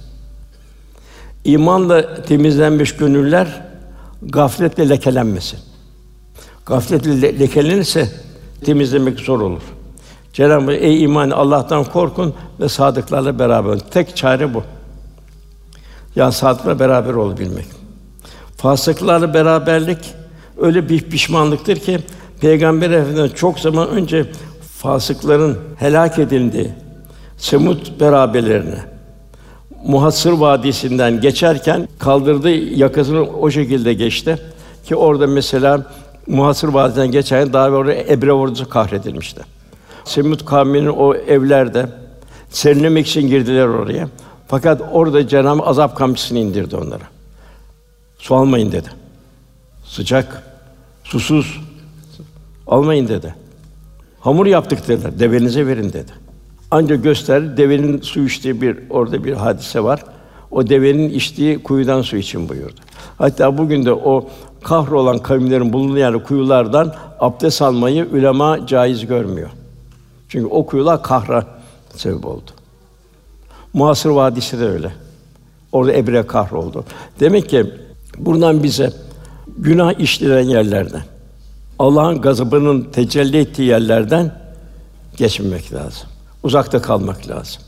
[1.45, 3.63] İmanla temizlenmiş gönüller
[4.23, 5.59] gafletle lekelenmesin.
[6.67, 8.09] Gafletle le- lekelenirse
[8.65, 9.63] temizlemek zor olur.
[10.33, 13.83] Cenab-ı Hak ey iman Allah'tan korkun ve sadıklarla beraber olun.
[13.91, 14.63] Tek çare bu.
[16.17, 17.67] Yani sadıkla beraber olabilmek.
[18.57, 19.99] Fasıklarla beraberlik
[20.61, 21.99] öyle bir pişmanlıktır ki
[22.41, 24.27] Peygamber Efendimiz çok zaman önce
[24.77, 26.71] fasıkların helak edildiği
[27.37, 28.79] Semut beraberlerine
[29.85, 34.39] Muhassır Vadisi'nden geçerken kaldırdığı yakasını o şekilde geçti
[34.85, 35.87] ki orada mesela
[36.27, 39.41] Muhassır Vadisi'nden geçerken daha orada Ebre ordusu kahredilmişti.
[40.05, 41.87] Semut kavminin o evlerde
[42.51, 44.09] serinlemek için girdiler oraya.
[44.49, 47.05] Fakat orada Cenab-ı azap kamçısını indirdi onlara.
[48.19, 48.89] Su almayın dedi.
[49.85, 50.43] Sıcak,
[51.05, 51.61] susuz
[52.69, 53.35] almayın dedi.
[54.21, 55.19] Hamur yaptık dediler.
[55.19, 56.13] Devenize verin dedi.
[56.71, 60.05] Ancak göster devenin su içtiği bir orada bir hadise var.
[60.51, 62.81] O devenin içtiği kuyudan su için buyurdu.
[63.19, 64.29] Hatta bugün de o
[64.63, 69.51] kahrolan kavimlerin bulunduğu yani kuyulardan abdest almayı ulema caiz görmüyor.
[70.29, 71.47] Çünkü o kuyular kahra
[71.97, 72.51] sebep oldu.
[73.73, 74.93] Muhasır Vadisi de öyle.
[75.73, 76.85] Orada Ebre kahroldu.
[77.21, 77.67] Demek ki
[78.19, 78.93] buradan bize
[79.59, 81.03] günah işlenen yerlerden
[81.79, 84.41] Allah'ın gazabının tecelli ettiği yerlerden
[85.17, 86.09] geçmemek lazım.
[86.43, 87.63] Uzakta kalmak lazım.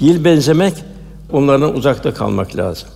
[0.00, 0.74] Değil benzemek,
[1.32, 2.88] onlardan uzakta kalmak lazım.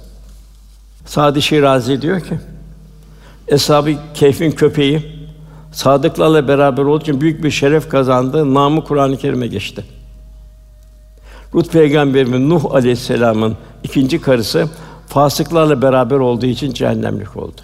[1.07, 2.39] Sadi Şirazi diyor ki,
[3.49, 5.19] Eshab-ı Kehf'in köpeği
[5.73, 8.55] sadıklarla beraber olduğu için büyük bir şeref kazandı.
[8.55, 9.85] Namı Kur'an-ı Kerim'e geçti.
[11.55, 14.69] Lut peygamberimiz Nuh aleyhisselamın ikinci karısı
[15.07, 17.61] fasıklarla beraber olduğu için cehennemlik oldu.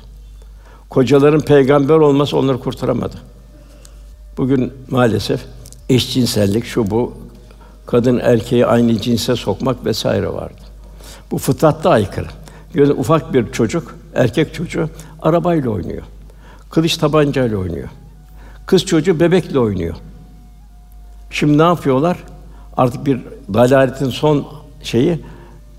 [0.94, 3.16] Kocaların peygamber olması onları kurtaramadı.
[4.36, 5.40] Bugün maalesef
[5.88, 7.14] eşcinsellik şu bu
[7.86, 10.60] kadın erkeği aynı cinse sokmak vesaire vardı.
[11.30, 12.26] Bu fıtratta aykırı.
[12.74, 14.88] Göz ufak bir çocuk, erkek çocuğu
[15.22, 16.02] arabayla oynuyor.
[16.70, 17.88] Kılıç tabancayla oynuyor.
[18.66, 19.94] Kız çocuğu bebekle oynuyor.
[21.30, 22.18] Şimdi ne yapıyorlar?
[22.76, 23.20] Artık bir
[23.54, 24.46] dalaletin son
[24.82, 25.20] şeyi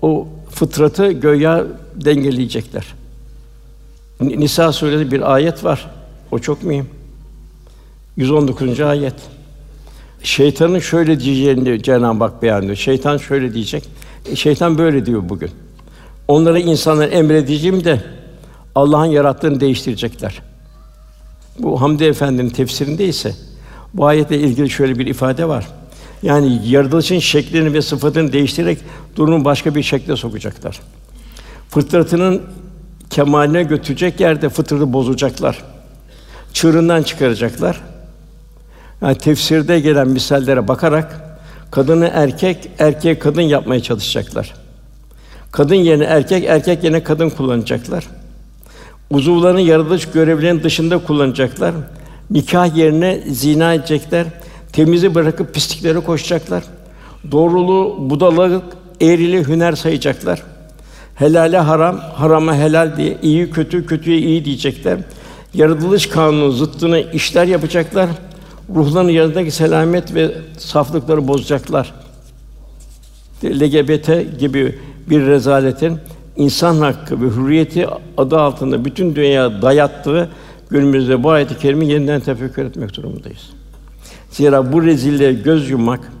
[0.02, 2.94] o fıtratı göya dengeleyecekler.
[4.20, 5.90] Nisa suresi bir ayet var.
[6.32, 6.88] O çok mühim.
[8.16, 8.80] 119.
[8.80, 9.14] ayet.
[10.22, 12.76] Şeytanın şöyle diyeceğini Cenab-ı Hak beyan ediyor.
[12.76, 13.84] Şeytan şöyle diyecek.
[14.30, 15.50] E, şeytan böyle diyor bugün.
[16.28, 18.02] Onlara insanlara emredeceğim de
[18.74, 20.42] Allah'ın yarattığını değiştirecekler.
[21.58, 23.34] Bu Hamdi Efendi'nin tefsirinde ise
[23.94, 25.66] bu ayetle ilgili şöyle bir ifade var.
[26.22, 28.78] Yani yaratılışın şeklini ve sıfatını değiştirerek
[29.16, 30.80] durumu başka bir şekle sokacaklar.
[31.70, 32.42] Fıtratının
[33.10, 35.62] kemaline götürecek yerde fıtratı bozacaklar.
[36.52, 37.80] Çığırından çıkaracaklar.
[39.02, 41.38] Yani tefsirde gelen misallere bakarak
[41.70, 44.54] kadını erkek, erkeği kadın yapmaya çalışacaklar.
[45.52, 48.06] Kadın yerine erkek, erkek yerine kadın kullanacaklar.
[49.10, 51.74] Uzuvların yaratılış görevlerinin dışında kullanacaklar.
[52.30, 54.26] Nikah yerine zina edecekler.
[54.72, 56.64] Temizi bırakıp pisliklere koşacaklar.
[57.30, 58.64] Doğruluğu, budalık,
[59.00, 60.42] eğrili hüner sayacaklar.
[61.16, 64.98] Helale haram, harama helal diye iyi kötü, kötüye iyi diyecekler.
[65.54, 68.08] Yaratılış kanunu zıttını işler yapacaklar.
[68.74, 71.94] Ruhların yanındaki selamet ve saflıkları bozacaklar.
[73.44, 74.78] LGBT gibi
[75.10, 75.98] bir rezaletin
[76.36, 80.28] insan hakkı ve hürriyeti adı altında bütün dünya dayattığı
[80.70, 83.50] günümüzde bu ayet-i kerime yeniden tefekkür etmek durumundayız.
[84.30, 86.12] Zira bu rezilliğe göz yummak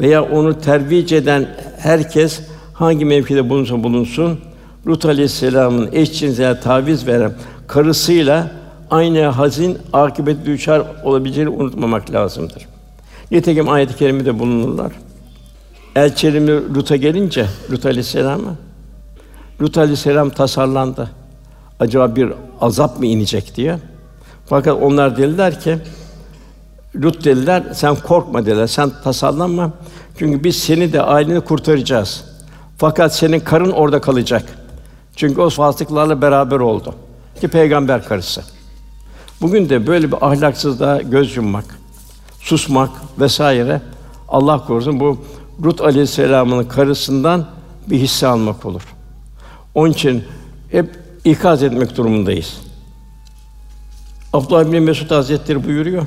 [0.00, 2.40] veya onu tervic eden herkes
[2.74, 4.40] hangi mevkide bulunsa bulunsun
[4.86, 7.32] Lut aleyhisselamın eşcinsel taviz veren
[7.66, 8.50] karısıyla
[8.90, 12.66] aynı hazin akıbet düşer olabileceğini unutmamak lazımdır.
[13.30, 14.92] Nitekim ayet-i kerimede bulunurlar.
[15.96, 18.54] Elçilerimi Lut'a gelince Lut aleyhisselama
[19.60, 21.10] Lut aleyhisselam tasarlandı.
[21.80, 23.78] Acaba bir azap mı inecek diye.
[24.46, 25.78] Fakat onlar dediler ki
[26.96, 29.70] Lut dediler, sen korkma dediler, sen tasallanma.
[30.18, 32.31] Çünkü biz seni de aileni kurtaracağız.
[32.82, 34.44] Fakat senin karın orada kalacak.
[35.16, 36.94] Çünkü o fasıklarla beraber oldu.
[37.40, 38.42] Ki peygamber karısı.
[39.40, 41.64] Bugün de böyle bir ahlaksızlığa göz yummak,
[42.40, 43.82] susmak vesaire
[44.28, 45.18] Allah korusun bu
[45.64, 47.46] Lut aleyhisselamın karısından
[47.86, 48.82] bir hisse almak olur.
[49.74, 50.24] Onun için
[50.70, 52.60] hep ikaz etmek durumundayız.
[54.32, 56.06] Abdullah bin Mesud Hazretleri buyuruyor.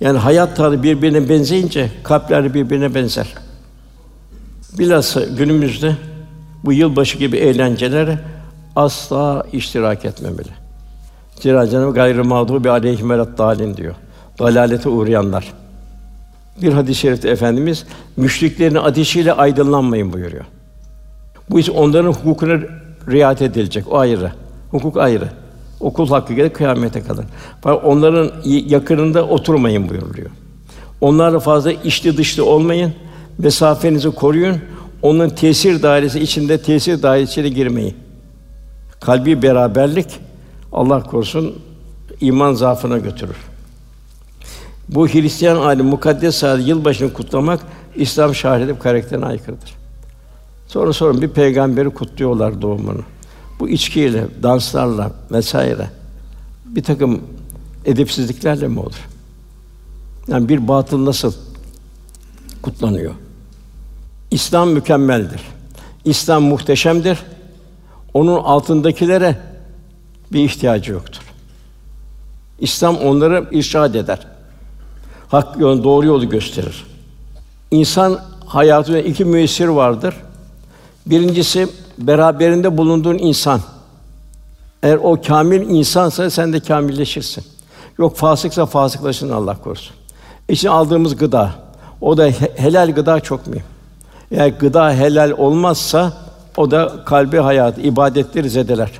[0.00, 3.47] Yani hayat tarzı birbirine benzeyince kalpler birbirine benzer.
[4.72, 5.96] Bilhassa günümüzde
[6.64, 8.18] bu yılbaşı gibi eğlencelere
[8.76, 10.48] asla iştirak etmemeli.
[11.40, 13.94] Zira Cenab-ı gayrı mağdubi aleyhim dalin diyor.
[14.38, 15.52] Dalalete uğrayanlar.
[16.62, 20.44] Bir hadis-i şerifte efendimiz müşriklerin ateşiyle aydınlanmayın buyuruyor.
[21.50, 22.60] Bu ise onların hukukuna
[23.10, 23.92] riayet edilecek.
[23.92, 24.32] O ayrı.
[24.70, 25.28] Hukuk ayrı.
[25.80, 27.24] Okul hakkı gelir kıyamete kadar.
[27.60, 30.30] Fakat onların yakınında oturmayın buyuruluyor.
[31.00, 32.92] Onlarla fazla içli dışlı olmayın.
[33.38, 34.58] Mesafenizi koruyun.
[35.02, 37.96] Onun tesir dairesi içinde tesir dairesine girmeyin.
[39.00, 40.06] Kalbi beraberlik
[40.72, 41.58] Allah korusun
[42.20, 43.36] iman zaafına götürür.
[44.88, 47.60] Bu Hristiyan alim mukaddes saat yılbaşını kutlamak
[47.96, 49.74] İslam şahit karakterine aykırıdır.
[50.68, 53.02] Sonra sonra bir peygamberi kutluyorlar doğumunu.
[53.60, 55.90] Bu içkiyle, danslarla vesaire
[56.66, 57.20] bir takım
[57.84, 59.08] edepsizliklerle mi olur?
[60.28, 61.32] Yani bir batıl nasıl
[62.62, 63.14] kutlanıyor?
[64.30, 65.40] İslam mükemmeldir.
[66.04, 67.18] İslam muhteşemdir.
[68.14, 69.38] Onun altındakilere
[70.32, 71.22] bir ihtiyacı yoktur.
[72.60, 74.26] İslam onları irşad eder.
[75.28, 76.86] Hak yolu, doğru yolu gösterir.
[77.70, 80.14] İnsan hayatında iki müessir vardır.
[81.06, 83.60] Birincisi beraberinde bulunduğun insan.
[84.82, 87.44] Eğer o kamil insansa sen de kamilleşirsin.
[87.98, 89.96] Yok fasıksa fasıklaşın Allah korusun.
[90.48, 91.54] İçine aldığımız gıda,
[92.00, 93.64] o da helal gıda çok mühim.
[94.30, 96.12] Eğer gıda helal olmazsa
[96.56, 98.90] o da kalbi hayat, ibadetleri zedeler.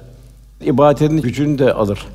[0.64, 2.06] İbadetin gücünü de alır.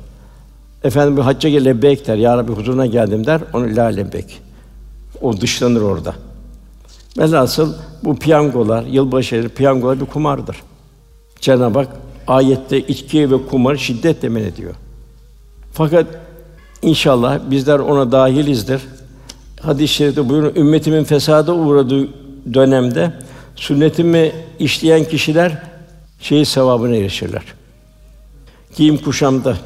[0.84, 2.16] Efendim bir hacca gel lebbeyk der.
[2.16, 3.40] Ya Rabbi huzuruna geldim der.
[3.52, 4.42] Onu la lebbeyk.
[5.20, 6.14] O dışlanır orada.
[7.18, 7.74] Velhasıl
[8.04, 10.56] bu piyangolar, yılbaşı piyangolar bir kumardır.
[11.40, 11.88] Cenab-ı Hak
[12.26, 14.74] ayette içki ve kumar şiddetle men ediyor.
[15.72, 16.06] Fakat
[16.82, 18.82] inşallah bizler ona dahilizdir.
[19.60, 22.08] Hadis-i şerifte buyurun ümmetimin fesada uğradığı
[22.52, 23.12] dönemde
[23.56, 25.62] sünnetimi işleyen kişiler
[26.20, 27.42] şey sevabına erişirler.
[28.76, 29.56] Giyim kuşamda,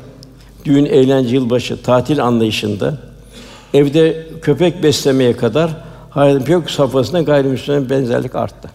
[0.65, 2.99] düğün, eğlence, yılbaşı, tatil anlayışında,
[3.75, 5.71] evde köpek beslemeye kadar
[6.11, 8.71] hayatın yok safhasında gayrimüslimlerin benzerlik arttı.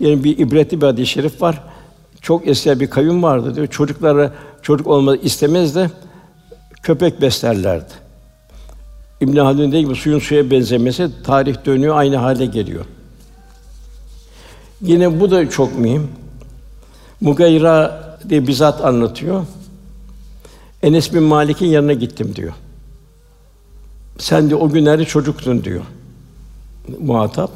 [0.00, 1.60] Yani bir ibretli bir hadis-i şerif var.
[2.20, 3.66] Çok eski bir kavim vardı diyor.
[3.66, 5.90] Çocuklara çocuk olmak istemez de
[6.82, 7.92] köpek beslerlerdi.
[9.20, 12.84] İbn Haldun dediği gibi suyun suya benzemesi tarih dönüyor aynı hale geliyor.
[14.82, 16.08] Yine bu da çok mühim.
[17.20, 19.44] Mugayra diye bizzat anlatıyor.
[20.82, 22.52] Enes bin Malik'in yanına gittim diyor.
[24.18, 25.82] Sen de o günlerde çocuktun diyor.
[27.00, 27.50] Muhatap.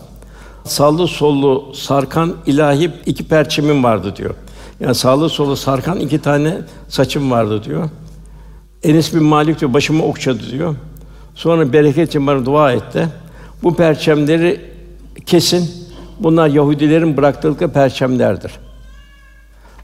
[0.64, 4.34] Sağlı sollu sarkan ilahi iki perçemim vardı diyor.
[4.80, 6.58] Yani sağlı sollu sarkan iki tane
[6.88, 7.90] saçım vardı diyor.
[8.82, 10.74] Enes bin Malik diyor başımı okşadı diyor.
[11.34, 13.08] Sonra bereket için bana dua etti.
[13.62, 14.60] Bu perçemleri
[15.26, 15.83] kesin.
[16.20, 18.52] Bunlar Yahudilerin bıraktıkları perçemlerdir.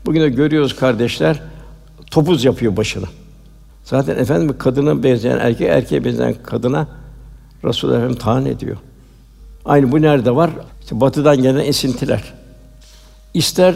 [0.07, 1.43] Bugün de görüyoruz kardeşler
[2.11, 3.07] topuz yapıyor başını.
[3.85, 6.87] Zaten efendim kadına benzeyen erkek erkeğe benzeyen kadına
[7.65, 8.77] Resulullah Efendimiz tahan ediyor.
[9.65, 10.51] Aynı bu nerede var?
[10.83, 12.35] İşte batıdan gelen esintiler.
[13.35, 13.75] İster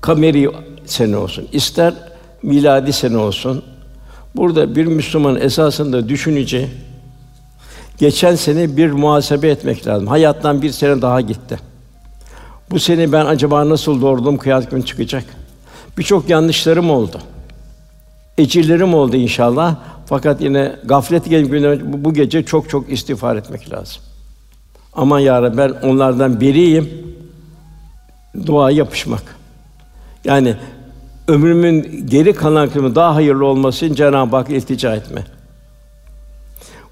[0.00, 0.50] kameri
[0.86, 1.94] sene olsun, ister
[2.42, 3.62] miladi sene olsun.
[4.36, 6.68] Burada bir Müslüman esasında düşüneceği
[7.98, 10.06] geçen sene bir muhasebe etmek lazım.
[10.06, 11.58] Hayattan bir sene daha gitti.
[12.70, 15.24] Bu sene ben acaba nasıl doğrudum kıyamet günü çıkacak.
[15.98, 17.18] Birçok yanlışlarım oldu.
[18.38, 19.76] Ecirlerim oldu inşallah.
[20.06, 24.02] Fakat yine gaflet gelip bu gece çok çok istiğfar etmek lazım.
[24.92, 27.16] Aman ya Rabbi ben onlardan biriyim.
[28.46, 29.22] Dua yapışmak.
[30.24, 30.56] Yani
[31.28, 35.24] ömrümün geri kalan kısmı daha hayırlı olması için Cenab-ı Hakk'a iltica etme.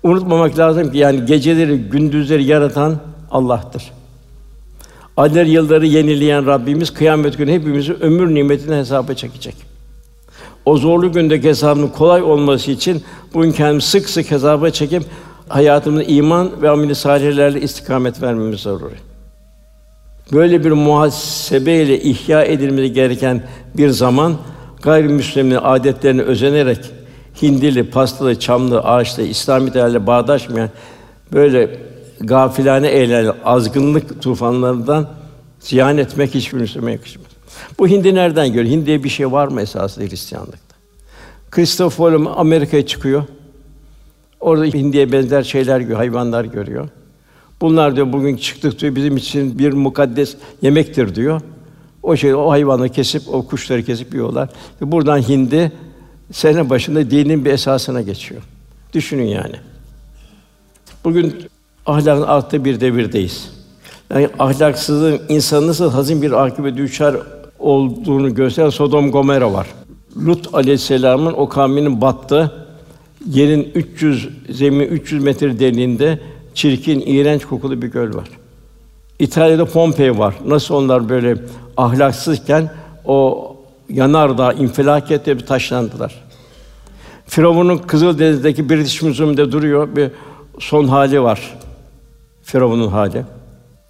[0.03, 3.93] Unutmamak lazım ki yani geceleri, gündüzleri yaratan Allah'tır.
[5.17, 9.55] Aylar yılları yenileyen Rabbimiz kıyamet günü hepimizi ömür nimetine hesaba çekecek.
[10.65, 13.03] O zorlu günde hesabının kolay olması için
[13.35, 15.03] bugün kendimizi sık sık hesaba çekip
[15.49, 18.95] hayatımızda iman ve ameli salihlerle istikamet vermemiz zaruri.
[20.33, 23.43] Böyle bir muhasebeyle ihya edilmesi gereken
[23.77, 24.37] bir zaman
[24.83, 26.79] gayrimüslimlerin adetlerine özenerek
[27.43, 30.71] hindili, pastalı, çamlı, ağaçlı, İslami değerle bağdaşmayan
[31.33, 31.79] böyle
[32.21, 35.09] gafilane eğlenen azgınlık tufanlarından
[35.61, 37.27] ziyan etmek hiçbir Müslümana yakışmaz.
[37.79, 38.65] Bu hindi nereden geliyor?
[38.65, 40.75] Hindi diye bir şey var mı esasında Hristiyanlıkta?
[41.51, 43.25] Christopher Amerika'ya çıkıyor.
[44.41, 46.89] Orada hindiye benzer şeyler görüyor, hayvanlar görüyor.
[47.61, 51.41] Bunlar diyor bugün çıktık diyor bizim için bir mukaddes yemektir diyor.
[52.03, 54.49] O şey o hayvanı kesip o kuşları kesip yiyorlar.
[54.83, 55.73] Ve buradan hindi
[56.33, 58.43] sene başında dinin bir esasına geçiyor.
[58.93, 59.57] Düşünün yani.
[61.05, 61.47] Bugün
[61.87, 63.51] ahlakın arttığı bir devirdeyiz.
[64.11, 67.17] Yani ahlaksızlığın insan nasıl hazin bir akıbe düşer
[67.59, 69.67] olduğunu gösteren Sodom Gomera var.
[70.27, 72.53] Lut aleyhisselamın o kavminin battı.
[73.27, 76.21] Yerin 300 zemin 300 metre derinliğinde
[76.55, 78.29] çirkin, iğrenç kokulu bir göl var.
[79.19, 80.35] İtalya'da Pompei var.
[80.47, 81.37] Nasıl onlar böyle
[81.77, 82.71] ahlaksızken
[83.05, 83.51] o
[83.89, 86.25] yanardağ infilak etti bir taşlandılar.
[87.27, 90.11] Firavun'un Kızıldeniz'deki British Museum'da duruyor bir
[90.59, 91.55] son hali var.
[92.45, 93.25] Firavun'un hali.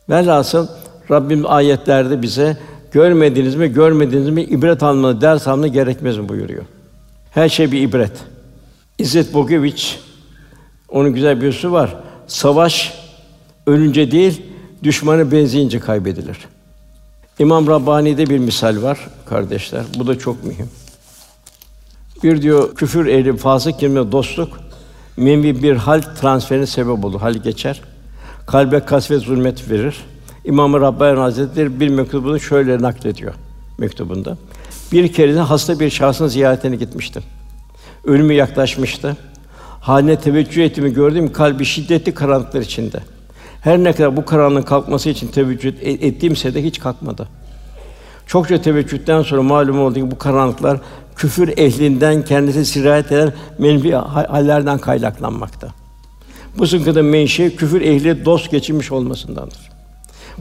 [0.09, 0.67] Velhasıl
[1.11, 2.57] Rabbim ayetlerde bize
[2.93, 6.65] görmediniz mi, görmediniz mi ibret almanı, ders almanı gerekmez mi buyuruyor.
[7.31, 8.13] Her şey bir ibret.
[8.99, 9.99] İzzet Bogoviç
[10.89, 11.97] onun güzel bir sözü var.
[12.27, 12.95] Savaş
[13.67, 14.43] ölünce değil,
[14.83, 16.39] düşmanı benzeyince kaybedilir.
[17.39, 18.99] İmam Rabbani'de bir misal var
[19.29, 19.83] kardeşler.
[19.99, 20.71] Bu da çok mühim.
[22.23, 24.61] Bir diyor küfür ehli fasık kimle dostluk
[25.17, 27.21] menvi bir hal transferine sebep olur.
[27.21, 27.81] Hal geçer.
[28.47, 29.97] Kalbe kasvet zulmet verir.
[30.45, 33.35] İmam-ı Rabbani Hazretleri bir mektubunu şöyle naklediyor
[33.79, 34.37] mektubunda.
[34.93, 37.23] Bir kere hasta bir şahsın ziyaretine gitmiştim.
[38.05, 39.17] Ölümü yaklaşmıştı.
[39.81, 42.99] Haline teveccüh ettiğimi gördüm, kalbi şiddetli karanlıklar içinde.
[43.61, 47.29] Her ne kadar bu karanlığın kalkması için teveccüh ettiğimse de hiç kalkmadı.
[48.27, 50.81] Çokça teveccühten sonra malum oldu ki bu karanlıklar
[51.17, 55.84] küfür ehlinden kendisi sirayet eden menfi hallerden kaynaklanmakta.
[56.59, 59.59] Bu sıkıntının menşei küfür ehli dost geçirmiş olmasındandır.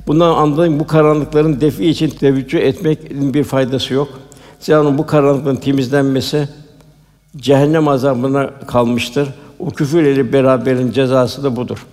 [0.08, 4.10] Bundan anladığım bu karanlıkların defi için teveccüh etmek bir faydası yok.
[4.60, 6.50] Zira bu karanlıkların temizlenmesi
[7.38, 9.30] cehennem azabına kalmıştır.
[9.60, 11.86] O küfür eli beraberin cezası da budur.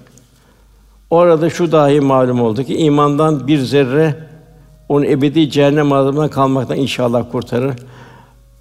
[1.11, 4.15] Orada şu dahi malum oldu ki imandan bir zerre
[4.89, 7.75] onu ebedi cehennem azabına kalmaktan inşallah kurtarır.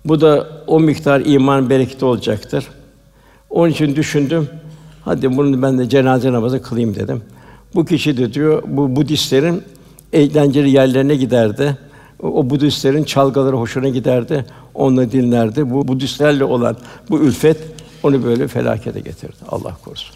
[0.06, 2.68] Bu da o miktar iman bereketi olacaktır.
[3.50, 4.50] Onun için düşündüm.
[5.10, 7.22] Hadi bunu ben de cenaze namazı kılayım dedim.
[7.76, 9.64] Bu kişi de diyor bu Budistlerin
[10.14, 11.78] eğlenceli yerlerine giderdi.
[12.24, 14.46] O Budistlerin çalgıları hoşuna giderdi.
[14.74, 15.70] Onunla dinlerdi.
[15.72, 16.78] Bu Budistlerle olan
[17.10, 17.58] bu ülfet
[18.04, 19.36] onu böyle felakete getirdi.
[19.50, 20.16] Allah korusun.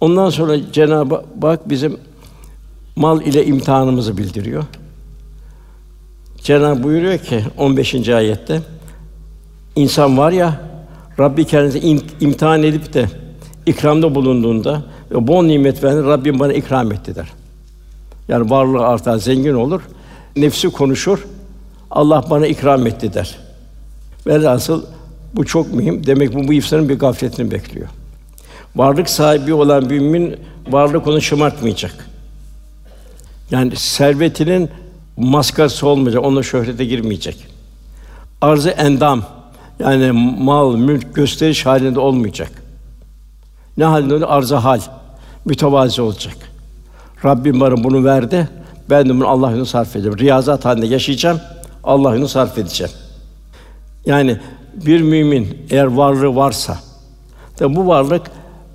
[0.00, 1.96] Ondan sonra Cenab-ı Hak bizim
[2.96, 4.64] mal ile imtihanımızı bildiriyor.
[6.42, 8.08] Cenab-ı buyuruyor ki 15.
[8.08, 8.60] ayette
[9.76, 10.75] insan var ya
[11.18, 11.78] Rabbi kendisi
[12.20, 13.06] imtihan edip de
[13.66, 17.32] ikramda bulunduğunda ve bol nimet veren Rabbim bana ikram etti der.
[18.28, 19.80] Yani varlığı artar, zengin olur.
[20.36, 21.26] Nefsi konuşur.
[21.90, 23.38] Allah bana ikram etti der.
[24.26, 24.84] Velhasıl
[25.34, 26.06] bu çok mühim.
[26.06, 27.88] Demek bu bu insanın bir gafletini bekliyor.
[28.76, 30.36] Varlık sahibi olan bir mümin
[30.70, 32.08] varlık onu şımartmayacak.
[33.50, 34.70] Yani servetinin
[35.16, 37.46] maskarası olmayacak, ona şöhrete girmeyecek.
[38.40, 39.24] Arzı endam
[39.78, 42.50] yani mal, mülk gösteriş halinde olmayacak.
[43.76, 44.80] Ne halinde öyle arzı hal
[45.44, 46.36] mütevazi olacak.
[47.24, 48.48] Rabbim bana bunu verdi.
[48.90, 50.18] Ben de bunu Allah yolunda sarf edeceğim.
[50.18, 51.40] Riyazat halinde yaşayacağım.
[51.84, 52.92] Allah yolunda sarf edeceğim.
[54.06, 54.38] Yani
[54.74, 56.78] bir mümin eğer varlığı varsa,
[57.56, 58.22] tabi bu varlık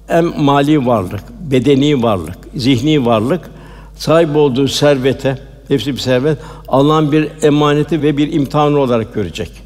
[0.08, 3.52] hem mali varlık, bedeni varlık, zihni varlık,
[3.95, 5.38] sahip olduğu servete,
[5.68, 6.38] hepsi bir servet,
[6.68, 9.61] Allah'ın bir emaneti ve bir imtihanı olarak görecek.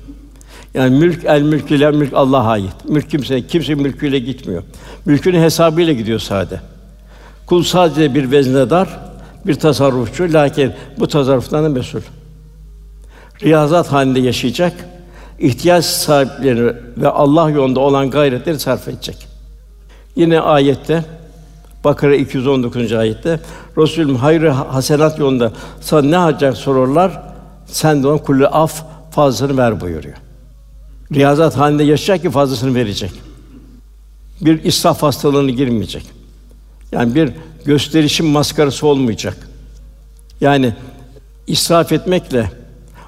[0.76, 2.90] Yani mülk el mülk mülk Allah'a ait.
[2.90, 4.64] Mülk kimse kimse mülküyle gitmiyor.
[5.06, 6.60] Mülkünün hesabıyla gidiyor sade.
[7.46, 9.00] Kul sadece bir veznedar,
[9.46, 12.02] bir tasarrufçu lakin bu tasarruftan da mesul.
[13.44, 14.74] Riyazat halinde yaşayacak,
[15.40, 19.28] ihtiyaç sahipleri ve Allah yolunda olan gayretleri sarf edecek.
[20.16, 21.04] Yine ayette
[21.84, 22.94] Bakara 219.
[22.94, 23.40] ayette
[23.78, 25.52] Resulüm hayrı hasenat yolunda
[25.82, 27.22] sana ne harcayacak sorarlar.
[27.66, 30.25] Sen de ona kullu af fazlasını ver buyuruyor.
[31.14, 33.12] Riyazat halinde yaşayacak ki fazlasını verecek.
[34.42, 36.06] Bir israf hastalığına girmeyecek.
[36.92, 37.32] Yani bir
[37.66, 39.48] gösterişin maskarası olmayacak.
[40.42, 40.74] Yani
[41.48, 42.52] israf etmekle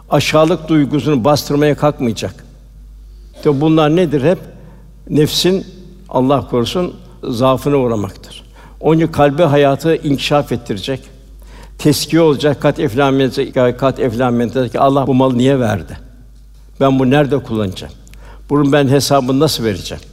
[0.09, 2.43] aşağılık duygusunu bastırmaya kalkmayacak.
[3.35, 4.39] İşte bunlar nedir hep?
[5.09, 5.65] Nefsin
[6.09, 8.43] Allah korusun zaafına uğramaktır.
[8.81, 10.99] Onun kalbi hayatı inkişaf ettirecek.
[11.77, 13.31] Teskiye olacak kat eflamen
[13.77, 16.06] kat eflamen Allah bu malı niye verdi?
[16.79, 17.93] Ben bu nerede kullanacağım?
[18.49, 20.03] Bunun ben hesabını nasıl vereceğim?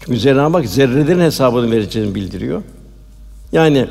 [0.00, 2.62] Çünkü Cenab-ı Hak zerrelerin hesabını vereceğini bildiriyor.
[3.52, 3.88] Yani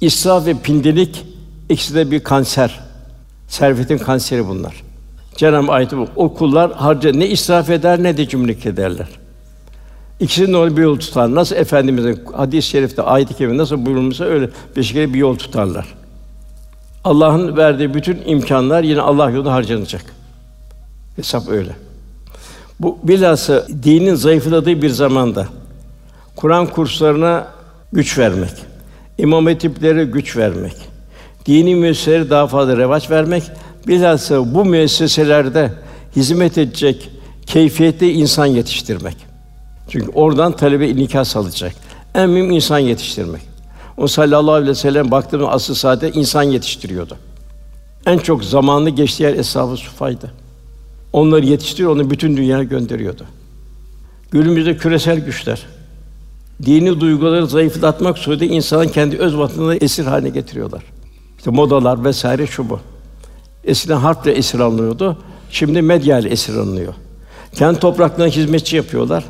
[0.00, 1.26] israf ve pindilik
[1.68, 2.80] ikisi de bir kanser.
[3.48, 4.82] Servetin kanseri bunlar.
[5.36, 6.08] Cenab-ı ayeti bu.
[6.16, 9.08] O kullar harca ne israf eder ne de cimrilik ederler.
[10.20, 11.34] İkisinin onu bir yol tutar.
[11.34, 15.94] Nasıl efendimizin hadis-i şerifte ayet-i kerime nasıl buyurulmuşsa öyle bir şekilde bir yol tutarlar.
[17.04, 20.21] Allah'ın verdiği bütün imkanlar yine Allah yolunda harcanacak.
[21.16, 21.76] Hesap öyle.
[22.80, 25.46] Bu bilhassa dinin zayıfladığı bir zamanda
[26.36, 27.46] Kur'an kurslarına
[27.92, 28.50] güç vermek,
[29.18, 30.74] imam hatiplere güç vermek,
[31.46, 33.42] dini müesseselere daha fazla revaç vermek,
[33.86, 35.72] bilhassa bu müesseselerde
[36.16, 37.10] hizmet edecek
[37.46, 39.16] keyfiyetli insan yetiştirmek.
[39.88, 41.72] Çünkü oradan talebe inikas alacak.
[42.14, 43.42] En mühim insan yetiştirmek.
[43.96, 47.16] O sallallahu aleyhi ve sellem baktığımız asıl saate insan yetiştiriyordu.
[48.06, 50.41] En çok zamanını geçtiği yer eshab-ı sufaydı.
[51.12, 53.24] Onları yetiştiriyor, onu bütün dünyaya gönderiyordu.
[54.30, 55.66] Günümüzde küresel güçler
[56.64, 60.82] dini duyguları zayıflatmak suretiyle insanın kendi öz vatanını esir haline getiriyorlar.
[61.38, 62.80] İşte modalar vesaire şu bu.
[63.64, 65.18] Eskiden harple esir alınıyordu.
[65.50, 66.94] Şimdi medya ile esir alınıyor.
[67.54, 69.24] Kendi topraklarına hizmetçi yapıyorlar.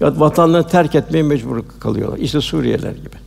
[0.00, 2.18] Ya vatanlarını terk etmeye mecbur kalıyorlar.
[2.18, 3.25] İşte Suriyeliler gibi.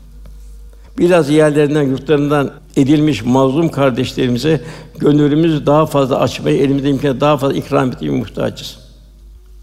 [0.99, 4.61] Biraz yerlerinden, yurtlarından edilmiş mazlum kardeşlerimize
[4.99, 8.79] gönlümüzü daha fazla açmayı, elimizde imkan daha fazla ikram etmeye muhtacız.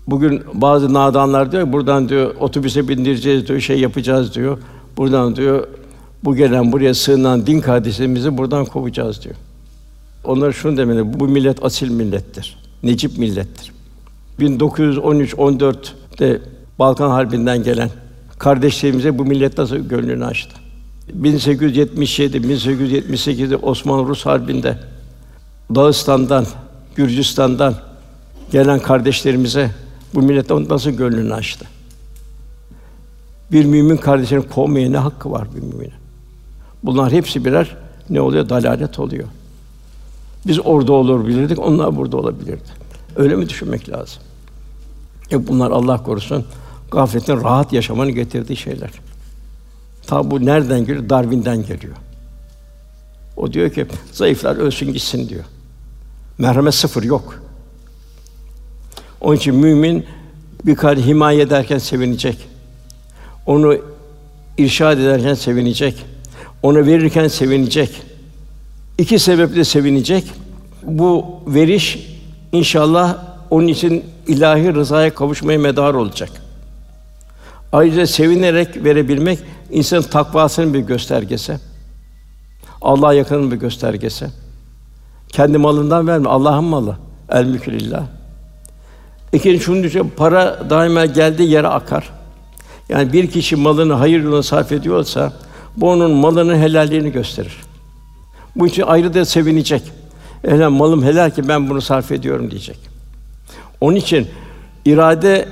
[0.06, 4.58] Bugün bazı nadanlar diyor, buradan diyor otobüse bindireceğiz diyor, şey yapacağız diyor.
[4.96, 5.66] Buradan diyor
[6.24, 9.34] bu gelen buraya sığınan din kardeşlerimizi buradan kovacağız diyor.
[10.24, 12.58] Onlar şunu demeli, bu millet asil millettir.
[12.82, 13.72] Necip millettir.
[14.40, 16.40] 1913-14'te
[16.78, 17.90] Balkan Harbi'nden gelen
[18.38, 20.65] kardeşlerimize bu millet nasıl gönlünü açtı.
[21.12, 24.78] 1877, 1878'de Osmanlı-Rus Harbi'nde
[25.74, 26.46] Dağıstan'dan,
[26.96, 27.74] Gürcistan'dan
[28.52, 29.70] gelen kardeşlerimize
[30.14, 31.66] bu millet nasıl gönlünü açtı.
[33.52, 35.92] Bir mümin kardeşini kovmaya ne hakkı var bir müminin?
[36.82, 37.76] Bunlar hepsi birer
[38.10, 38.48] ne oluyor?
[38.48, 39.28] Dalalet oluyor.
[40.46, 42.68] Biz orada olur bilirdik, onlar burada olabilirdi.
[43.16, 44.22] Öyle mi düşünmek lazım?
[45.32, 46.44] E bunlar Allah korusun
[46.90, 48.90] gafletin rahat yaşamanı getirdiği şeyler.
[50.06, 51.08] Ta bu nereden geliyor?
[51.08, 51.96] Darwin'den geliyor.
[53.36, 55.44] O diyor ki zayıflar ölsün gitsin diyor.
[56.38, 57.42] Merhamet sıfır yok.
[59.20, 60.06] Onun için mümin
[60.66, 62.48] bir kari himaye ederken sevinecek.
[63.46, 63.76] Onu
[64.58, 66.06] irşad ederken sevinecek.
[66.62, 68.02] Ona verirken sevinecek.
[68.98, 70.24] İki sebeple sevinecek.
[70.82, 71.98] Bu veriş
[72.52, 73.18] inşallah
[73.50, 76.30] onun için ilahi rızaya kavuşmaya medar olacak.
[77.72, 79.38] Ayrıca sevinerek verebilmek
[79.70, 81.58] insanın takvasının bir göstergesi.
[82.82, 84.26] Allah'a yakının bir göstergesi.
[85.28, 86.96] Kendi malından verme, Allah'ın malı.
[87.28, 87.78] El mülkü
[89.32, 92.10] İkinci şunu düşün, para daima geldiği yere akar.
[92.88, 95.32] Yani bir kişi malını hayır yoluna sarf ediyorsa,
[95.76, 97.56] bu onun malının helalliğini gösterir.
[98.56, 99.82] Bu için ayrı da sevinecek.
[100.42, 102.78] Helal malım helal ki ben bunu sarf ediyorum diyecek.
[103.80, 104.28] Onun için
[104.84, 105.48] irade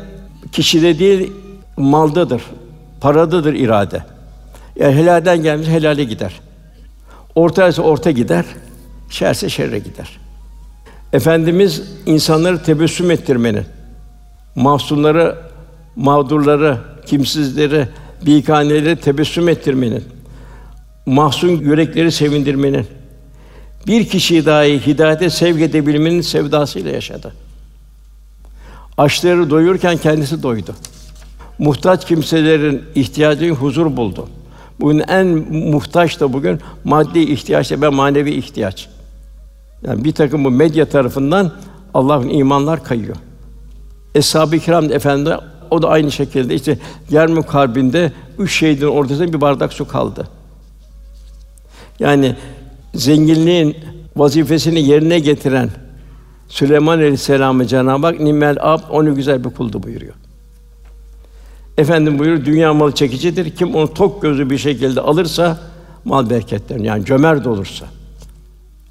[0.53, 1.33] kişide değil
[1.77, 2.43] maldadır.
[3.05, 4.05] Paradadır irade.
[4.77, 6.41] Yani helalden gelmiş helale gider.
[7.35, 8.45] Ortaysa orta gider,
[9.11, 10.19] şerse şerre gider.
[11.13, 13.65] Efendimiz insanları tebessüm ettirmenin,
[14.55, 15.39] mahzunları,
[15.97, 17.89] mağdurları, kimsizleri,
[18.27, 20.05] bikaneleri tebessüm ettirmenin,
[21.07, 22.87] mahzun yürekleri sevindirmenin,
[23.87, 27.33] bir kişiyi dahi hidayete sevk edebilmenin sevdasıyla yaşadı.
[28.99, 30.75] Açları doyurken kendisi doydu.
[31.59, 34.29] Muhtaç kimselerin ihtiyacı huzur buldu.
[34.81, 38.89] Bugün en muhtaç da bugün maddi ihtiyaç ve manevi ihtiyaç.
[39.87, 41.53] Yani bir takım bu medya tarafından
[41.95, 43.17] Allah'ın imanlar kayıyor.
[44.15, 45.37] Eshab-ı Kiram efendi
[45.71, 46.79] o da aynı şekilde işte
[47.11, 50.29] Yermük Harbi'nde üç şehidin ortasında bir bardak su kaldı.
[51.99, 52.37] Yani
[52.95, 53.77] zenginliğin
[54.17, 55.71] vazifesini yerine getiren
[56.49, 60.15] Süleyman Aleyhisselam'ı Cenab-ı Hak nimmel ab onu güzel bir kuldu buyuruyor.
[61.79, 63.51] Efendim buyuruyor dünya malı çekicidir.
[63.51, 65.59] Kim onu tok gözü bir şekilde alırsa
[66.05, 67.87] mal bereketler yani cömert olursa.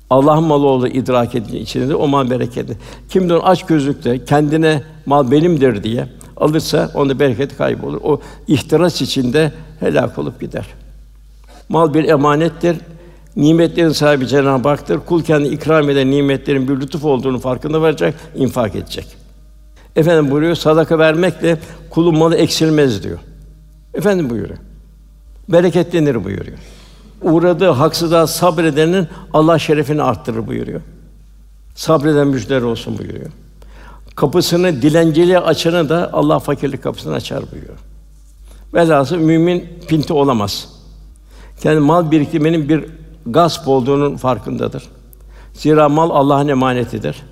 [0.09, 2.77] Allah'ın malı olduğu idrak edince içinde o mal bereketli.
[3.09, 6.07] Kim de aç gözlükle kendine mal benimdir diye
[6.37, 7.99] alırsa onda bereket kaybolur.
[8.03, 10.65] O ihtiras içinde helak olup gider.
[11.69, 12.77] Mal bir emanettir.
[13.35, 14.99] Nimetlerin sahibi Cenab-ı Hak'tır.
[14.99, 19.07] Kul kendi ikram eden nimetlerin bir lütuf olduğunu farkında varacak, infak edecek.
[19.95, 21.57] Efendim buyuruyor, sadaka vermekle
[21.93, 23.19] kulun malı eksilmez diyor.
[23.93, 24.59] Efendim buyuruyor.
[25.49, 26.57] Bereketlenir buyuruyor.
[27.21, 30.81] Uğradığı haksızlığa sabredenin Allah şerefini arttırır buyuruyor.
[31.75, 33.31] Sabreden müjdeler olsun buyuruyor.
[34.15, 37.77] Kapısını dilenciliğe açanı da Allah fakirlik kapısını açar buyuruyor.
[38.73, 40.69] Velhasıl mümin pinti olamaz.
[41.61, 42.85] Kendi mal biriktirmenin bir
[43.25, 44.83] gasp olduğunun farkındadır.
[45.53, 47.23] Zira mal Allah'ın emanetidir.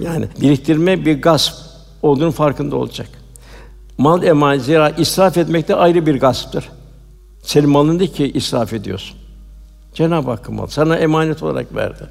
[0.00, 1.54] Yani biriktirme bir gasp
[2.02, 3.21] olduğunun farkında olacak.
[4.02, 6.68] Mal emanet zira israf etmek de ayrı bir gasptır.
[7.42, 9.16] Senin malın değil ki israf ediyorsun.
[9.94, 12.06] Cenab-ı Hakk'ın malı sana emanet olarak verdi.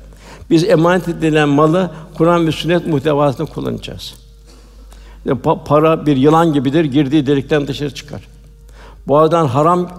[0.49, 4.13] Biz emanet edilen malı Kur'an ve sünnet muhtevasında kullanacağız.
[5.25, 8.27] Yani pa- para bir yılan gibidir, girdiği delikten dışarı çıkar.
[9.07, 9.89] Bu aradan haram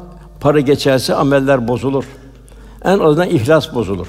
[0.40, 2.05] para geçerse ameller bozulur.
[2.84, 4.09] En azından ihlas bozulur.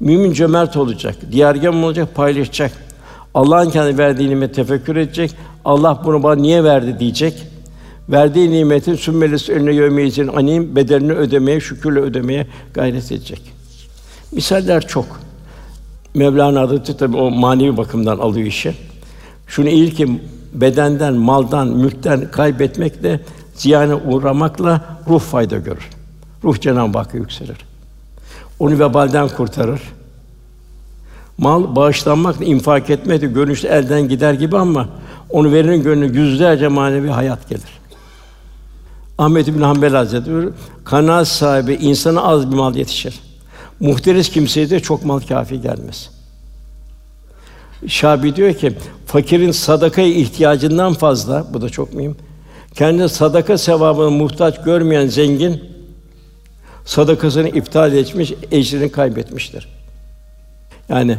[0.00, 2.72] Mümin cömert olacak, diğergen olacak, paylaşacak.
[3.34, 5.34] Allah'ın kendi verdiği nimeti tefekkür edecek.
[5.66, 7.46] Allah bunu bana niye verdi diyecek.
[8.08, 13.42] Verdiği nimetin sümmelis önüne yövmeyizin anim bedelini ödemeye, şükürle ödemeye gayret edecek.
[14.32, 15.06] Misaller çok.
[16.14, 18.74] Mevlana Hazretleri tabi o manevi bakımdan alıyor işi.
[19.46, 20.20] Şunu iyi ki
[20.52, 23.20] bedenden, maldan, mülkten kaybetmekle
[23.54, 25.90] ziyana uğramakla ruh fayda görür.
[26.44, 27.56] Ruh Cenab-ı Hakk'a yükselir.
[28.58, 29.80] Onu vebalden kurtarır.
[31.38, 34.88] Mal bağışlanmakla infak etmedi görünüşte elden gider gibi ama
[35.30, 37.80] onu verenin gönlüne yüzlerce manevi hayat gelir.
[39.18, 40.48] Ahmed bin Hanbel Hazretleri
[40.84, 43.20] kanaat sahibi insana az bir mal yetişir.
[43.80, 46.10] Muhteris kimseye de çok mal kafi gelmez.
[47.86, 48.72] Şabi diyor ki
[49.06, 52.16] fakirin sadakaya ihtiyacından fazla bu da çok mühim.
[52.74, 55.64] Kendi sadaka sevabına muhtaç görmeyen zengin
[56.84, 59.75] sadakasını iptal etmiş, ecrini kaybetmiştir.
[60.88, 61.18] Yani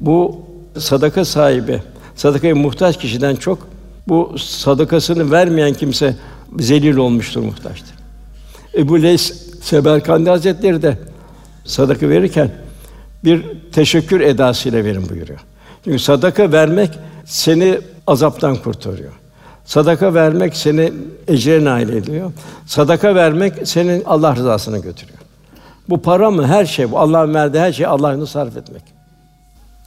[0.00, 0.40] bu
[0.78, 1.82] sadaka sahibi,
[2.16, 3.68] sadakaya muhtaç kişiden çok
[4.08, 6.16] bu sadakasını vermeyen kimse
[6.58, 7.94] zelil olmuştur, muhtaçtır.
[8.74, 10.98] Ebu Leys Seberkandi Hazretleri de
[11.64, 12.50] sadaka verirken
[13.24, 15.40] bir teşekkür edasıyla verin buyuruyor.
[15.84, 19.12] Çünkü sadaka vermek seni azaptan kurtarıyor.
[19.64, 20.92] Sadaka vermek seni
[21.28, 22.32] ecre nail ediyor.
[22.66, 25.18] Sadaka vermek senin Allah rızasına götürüyor.
[25.88, 26.46] Bu para mı?
[26.46, 26.98] Her şey bu.
[26.98, 28.97] Allah'ın verdiği her şey Allah'ını sarf etmek.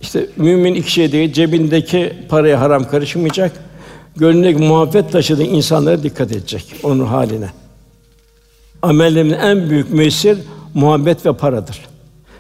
[0.02, 3.52] İşte mümin iki şey değil, cebindeki paraya haram karışmayacak,
[4.16, 7.50] gönlündeki muhabbet taşıdığı insanlara dikkat edecek, onun haline.
[8.82, 10.38] Amellerimin en büyük müessir
[10.74, 11.82] muhabbet ve paradır.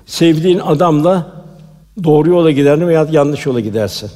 [0.05, 1.31] Sevdiğin adamla
[2.03, 4.11] doğru yola gider veya yanlış yola gidersin.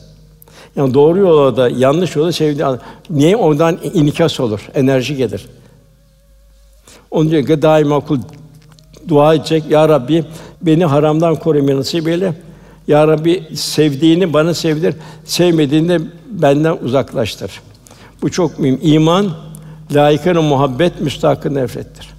[0.75, 2.79] Yani doğru yola da yanlış yola sevdiğin adam.
[3.09, 5.45] Niye oradan inikas olur, enerji gelir.
[7.11, 8.19] Onun için daima kul
[9.07, 9.63] dua edecek.
[9.69, 10.25] Ya Rabbi
[10.61, 12.33] beni haramdan korumayı nasip eyle.
[12.87, 17.61] Ya Rabbi sevdiğini bana sevdir, sevmediğini de benden uzaklaştır.
[18.21, 18.79] Bu çok mühim.
[18.81, 19.31] İman
[19.91, 22.09] layıkına muhabbet, müstahakı nefrettir.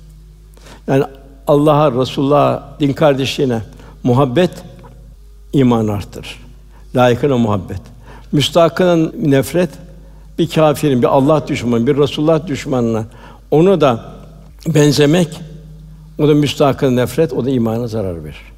[0.89, 1.05] Yani
[1.47, 3.63] Allah'a, Resulullah'a, din kardeşliğine
[4.03, 4.51] muhabbet
[5.53, 6.41] iman arttırır.
[6.95, 7.81] Layıkına muhabbet.
[8.33, 9.71] Müstahakının nefret
[10.39, 13.05] bir kafirin, bir Allah düşmanı, bir Resulullah düşmanına
[13.51, 14.05] onu da
[14.67, 15.29] benzemek
[16.19, 18.53] o da müstahakın nefret, o da imana zarar verir.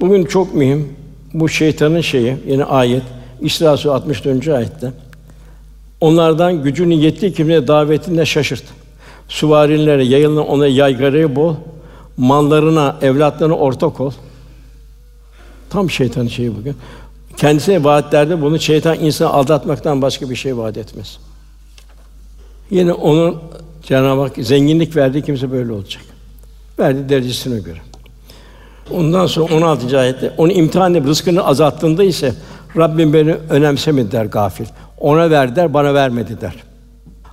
[0.00, 0.88] Bugün çok mühim
[1.34, 3.02] bu şeytanın şeyi, yine ayet
[3.40, 4.48] İsra Suresi 64.
[4.48, 4.92] ayette
[6.00, 8.64] onlardan gücünün yettiği kimseye davetinde şaşırt.
[9.28, 11.54] Süvarilere yayılan ona yaygarayı bol,
[12.16, 14.12] mallarına, evlatlarına ortak ol.
[15.70, 16.76] Tam şeytanın şeyi bugün.
[17.36, 21.18] Kendisine vaatlerde bunu şeytan insanı aldatmaktan başka bir şey vaat etmez.
[22.70, 23.36] Yine onun
[23.82, 26.02] Cenab-ı Hak zenginlik verdiği kimse böyle olacak.
[26.78, 27.78] Verdi derecesine göre.
[28.90, 29.98] Ondan sonra 16.
[29.98, 32.34] ayette onu imtihan edip rızkını azalttığında ise
[32.76, 34.66] Rabbim beni önemsemedi der gafil.
[35.00, 36.54] Ona ver der, bana vermedi der.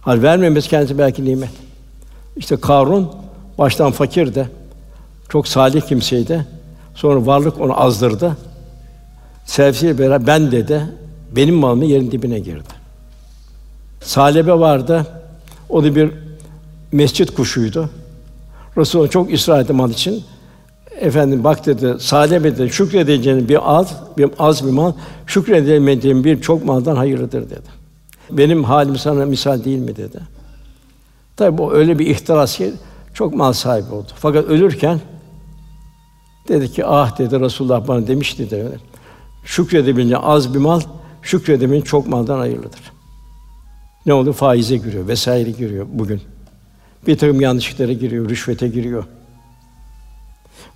[0.02, 1.50] Hal vermemesi kendisi belki nimet.
[2.38, 3.12] İşte Karun
[3.58, 4.48] baştan fakir de
[5.30, 6.46] çok salih kimseydi.
[6.96, 8.38] Sonra varlık onu azdırdı.
[9.46, 10.86] Sevsiyle beraber ben dedi,
[11.36, 12.80] benim malımı yerin dibine girdi.
[14.02, 15.08] Salebe vardı.
[15.70, 16.12] O da bir
[16.92, 17.90] mescit kuşuydu.
[18.78, 20.24] Resul çok ısrar etti mal için.
[21.00, 24.94] Efendim bak dedi, Salebe dedi, şükredeceğin bir az, bir az bir mal,
[25.28, 27.80] şükredemediğin bir çok maldan hayırlıdır dedi.
[28.32, 30.20] Benim halim sana misal değil mi dedi.
[31.38, 32.74] Tabi bu öyle bir ihtiras ki
[33.14, 34.08] çok mal sahibi oldu.
[34.16, 35.00] Fakat ölürken
[36.48, 38.68] dedi ki ah dedi Resulullah bana demişti de
[39.44, 40.82] şükredebilince az bir mal,
[41.22, 42.82] şükredebilince çok maldan hayırlıdır.
[44.06, 44.34] Ne oldu?
[44.34, 46.22] Faize giriyor, vesaire giriyor bugün.
[47.08, 49.04] Bir takım yanlışlıklara giriyor, rüşvete giriyor.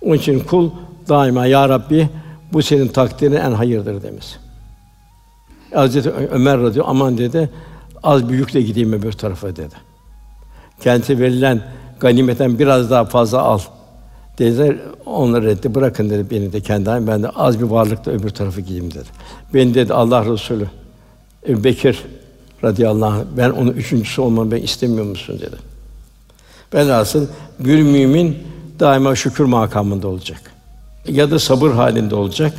[0.02, 0.70] Onun için kul
[1.08, 2.08] daima ya Rabbi
[2.52, 4.26] bu senin takdirin en hayırdır demiş.
[5.74, 7.50] Hazreti Ömer radıyallahu aman dedi
[8.02, 9.74] az büyükle gideyim öbür tarafa dedi.
[10.80, 11.62] Kendisi verilen
[12.00, 13.60] ganimetten biraz daha fazla al.
[14.38, 14.76] Dediler,
[15.06, 18.60] onları etti, bırakın dedi beni de kendi halim, ben de az bir varlıkla öbür tarafa
[18.60, 19.08] gideyim dedi.
[19.54, 20.66] Ben dedi Allah Resulü,
[21.48, 22.02] Ebu Bekir
[22.64, 25.56] radıyallahu anh, ben onun üçüncüsü olmamı ben istemiyor musun dedi.
[26.74, 27.26] Velhasıl
[27.58, 28.38] bir mümin
[28.80, 30.40] daima şükür makamında olacak.
[31.08, 32.54] Ya da sabır halinde olacak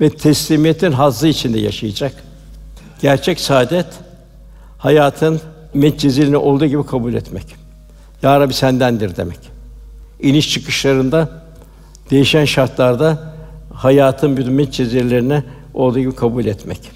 [0.00, 2.12] ve teslimiyetin hazzı içinde yaşayacak.
[3.02, 3.86] Gerçek saadet
[4.78, 5.40] hayatın
[5.74, 7.56] metcizilini olduğu gibi kabul etmek.
[8.22, 9.38] Ya Rabbi sendendir demek.
[10.20, 11.28] İniş çıkışlarında
[12.10, 13.34] değişen şartlarda
[13.74, 15.42] hayatın bütün metcizirlerini
[15.74, 16.90] olduğu gibi kabul etmek.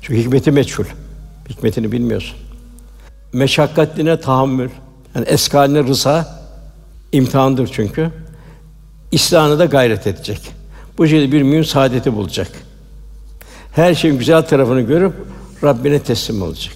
[0.00, 0.84] Çünkü hikmeti meçhul.
[1.48, 2.36] Hikmetini bilmiyorsun.
[3.32, 4.70] Meşakkatine tahammül,
[5.14, 6.43] yani eskaline rıza
[7.14, 8.10] imtihandır çünkü.
[9.12, 10.40] İslam'ı da gayret edecek.
[10.98, 12.48] Bu şekilde bir mümin saadeti bulacak.
[13.72, 15.12] Her şeyin güzel tarafını görüp
[15.62, 16.74] Rabbine teslim olacak.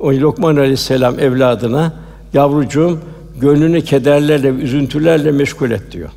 [0.00, 1.92] O Lokman Aleyhisselam evladına
[2.34, 3.00] yavrucuğum
[3.40, 6.10] gönlünü kederlerle, üzüntülerle meşgul et diyor.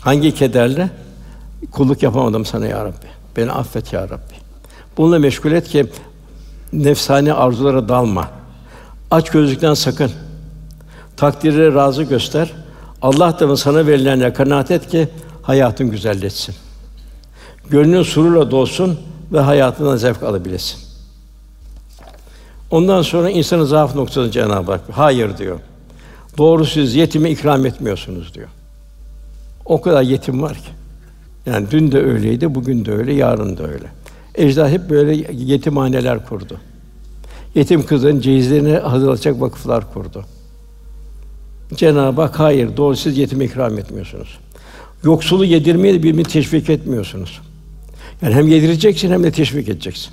[0.00, 0.90] Hangi kederle?
[1.70, 3.06] Kulluk yapamadım sana ya Rabbi.
[3.36, 4.34] Beni affet ya Rabbi.
[4.96, 5.86] Bununla meşgul et ki
[6.72, 8.30] nefsani arzulara dalma.
[9.10, 10.10] Aç gözlükten sakın.
[11.20, 12.52] Takdire razı göster.
[13.02, 15.08] Allah da sana verilenle kanaat et ki
[15.42, 16.54] hayatın güzelleşsin.
[17.70, 19.00] Gönlün sururla dolsun
[19.32, 20.78] ve hayatından zevk alabilesin.
[22.70, 25.60] Ondan sonra insanın zaaf noktasını Cenab-ı Hak hayır diyor.
[26.38, 28.48] Doğru siz yetime ikram etmiyorsunuz diyor.
[29.64, 30.70] O kadar yetim var ki.
[31.46, 33.86] Yani dün de öyleydi, bugün de öyle, yarın da öyle.
[34.34, 36.56] Ecdad hep böyle yetimhaneler kurdu.
[37.54, 40.24] Yetim kızların cehizlerini hazırlayacak vakıflar kurdu.
[41.74, 44.38] Cenab-ı Hak hayır, doğru siz yetim ikram etmiyorsunuz.
[45.04, 47.40] Yoksulu yedirmeye de birbirini teşvik etmiyorsunuz.
[48.22, 50.12] Yani hem yedireceksin hem de teşvik edeceksin.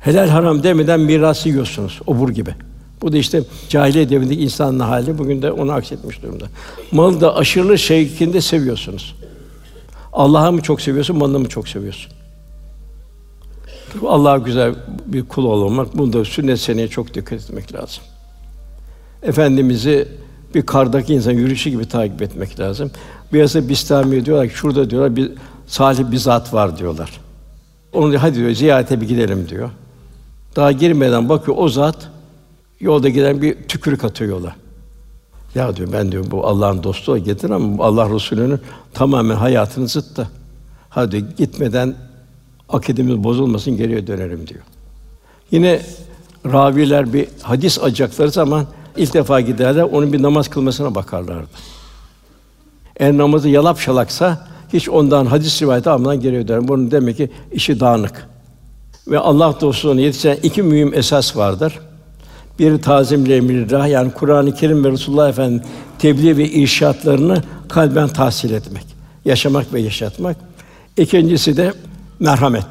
[0.00, 2.54] Helal haram demeden mirası yiyorsunuz obur gibi.
[3.02, 6.44] Bu da işte cahiliye devrindeki insanın hali bugün de onu aksetmiş durumda.
[6.92, 9.14] Malı da aşırı şeklinde seviyorsunuz.
[10.12, 12.12] Allah'ı mı çok seviyorsun, malını mı çok seviyorsun?
[14.06, 14.74] Allah'a güzel
[15.06, 18.04] bir kul olmak, bunda sünnet seneye çok dikkat etmek lazım.
[19.24, 20.08] Efendimizi
[20.54, 22.90] bir kardaki insan yürüyüşü gibi takip etmek lazım.
[23.32, 25.32] Biraz Bistami diyorlar ki şurada diyorlar bir
[25.66, 27.20] salih bir zat var diyorlar.
[27.92, 29.70] Onu diyor, hadi diyor ziyarete bir gidelim diyor.
[30.56, 32.08] Daha girmeden bakıyor o zat
[32.80, 34.54] yolda giden bir tükürük atıyor yola.
[35.54, 38.60] Ya diyor ben diyor bu Allah'ın dostu getir ama Allah Resulü'nün
[38.94, 40.28] tamamen hayatının zıttı.
[40.88, 41.94] Hadi gitmeden
[42.68, 44.60] akidemiz bozulmasın geriye dönerim diyor.
[45.50, 45.80] Yine
[46.46, 48.66] raviler bir hadis acakları zaman
[48.96, 51.50] ilk defa giderler onun bir namaz kılmasına bakarlardı.
[52.96, 56.68] Eğer namazı yalap şalaksa hiç ondan hadis rivayeti almadan geriye döner.
[56.68, 58.28] Bunun demek ki işi dağınık.
[59.06, 61.78] Ve Allah dostluğuna yetişen iki mühim esas vardır.
[62.58, 65.62] Bir tazim emrillah yani Kur'an-ı Kerim ve Resulullah Efendimiz
[65.98, 68.84] tebliğ ve irşatlarını kalben tahsil etmek,
[69.24, 70.36] yaşamak ve yaşatmak.
[70.96, 71.72] İkincisi de
[72.20, 72.66] merhamet.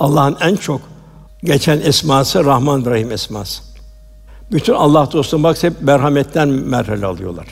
[0.00, 0.80] Allah'ın en çok
[1.44, 3.73] geçen esması Rahman Rahim esması.
[4.52, 7.46] Bütün Allah dostları bak hep merhametten merhale alıyorlar.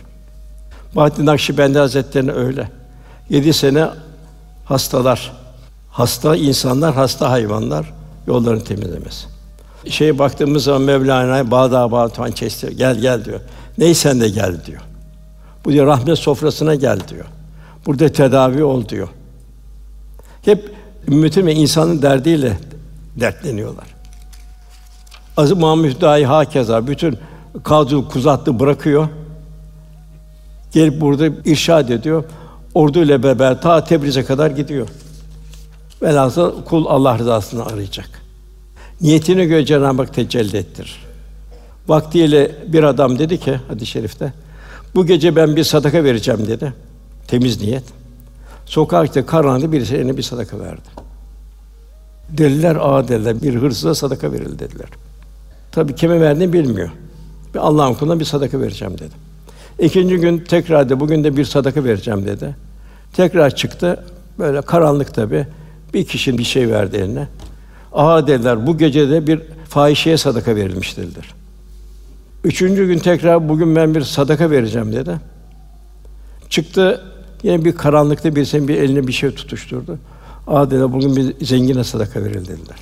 [0.97, 2.69] Bahattin Nakşibendi Hazretleri'ne öyle.
[3.31, 3.89] Yedi sene
[4.65, 5.33] hastalar,
[5.91, 7.93] hasta insanlar, hasta hayvanlar
[8.27, 9.27] yollarını temizlemesi.
[9.89, 13.41] Şeye baktığımız zaman Mevlana Bağda Bağtuan Çesti gel gel diyor.
[13.79, 14.83] Neysen de gel diyor.
[15.65, 17.25] Bu diyor rahmet sofrasına gel diyor.
[17.87, 19.09] Burada tedavi ol diyor.
[20.43, 20.75] Hep
[21.09, 22.59] ümmetin ve insanın derdiyle
[23.17, 23.92] dertleniyorlar.
[25.37, 27.19] Aziz Mahmud dahi hakeza bütün
[27.65, 29.09] kadro kuzatlı bırakıyor.
[30.73, 32.25] Gelip burada irşad ediyor.
[32.75, 34.89] Ordu ile beraber ta Tebriz'e kadar gidiyor.
[36.03, 38.09] Velhasıl kul Allah rızasını arayacak.
[39.01, 41.03] Niyetine göre Cenab-ı Hak tecelli ettir.
[41.89, 44.33] Vaktiyle bir adam dedi ki hadis-i şerifte
[44.95, 46.73] bu gece ben bir sadaka vereceğim dedi.
[47.29, 47.85] Temiz niyet.
[48.67, 50.89] Sokakta karanlıkta birisi eline bir sadaka verdi.
[52.29, 54.89] Deliler ağa dediler, bir hırsıza sadaka verildi dediler.
[55.73, 56.91] Tabii kime verdiğini bilmiyor.
[57.55, 59.15] Bir Allah'ın kuluna bir sadaka vereceğim dedi.
[59.79, 62.57] İkinci gün tekrar de bugün de bir sadaka vereceğim dedi.
[63.13, 64.05] Tekrar çıktı.
[64.39, 65.47] Böyle karanlık tabi.
[65.95, 67.29] Bir kişinin bir şey verdi eline.
[67.93, 71.35] Aha dediler bu gece de bir fahişeye sadaka verilmiş dediler.
[72.45, 75.21] Üçüncü gün tekrar bugün ben bir sadaka vereceğim dedi.
[76.49, 77.01] Çıktı
[77.43, 79.99] yine bir karanlıkta bir senin bir eline bir şey tutuşturdu.
[80.47, 82.77] Aa dediler bugün bir zengine sadaka verildi dediler.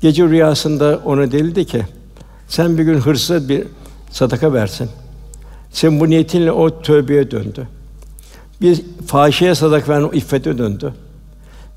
[0.00, 1.82] Gece rüyasında ona denildi ki
[2.54, 3.64] sen bir gün hırsıza bir
[4.10, 4.88] sadaka versin.
[5.70, 7.68] Sen bu niyetinle o tövbeye döndü.
[8.60, 10.94] Bir fahişeye sadaka veren o iffete döndü.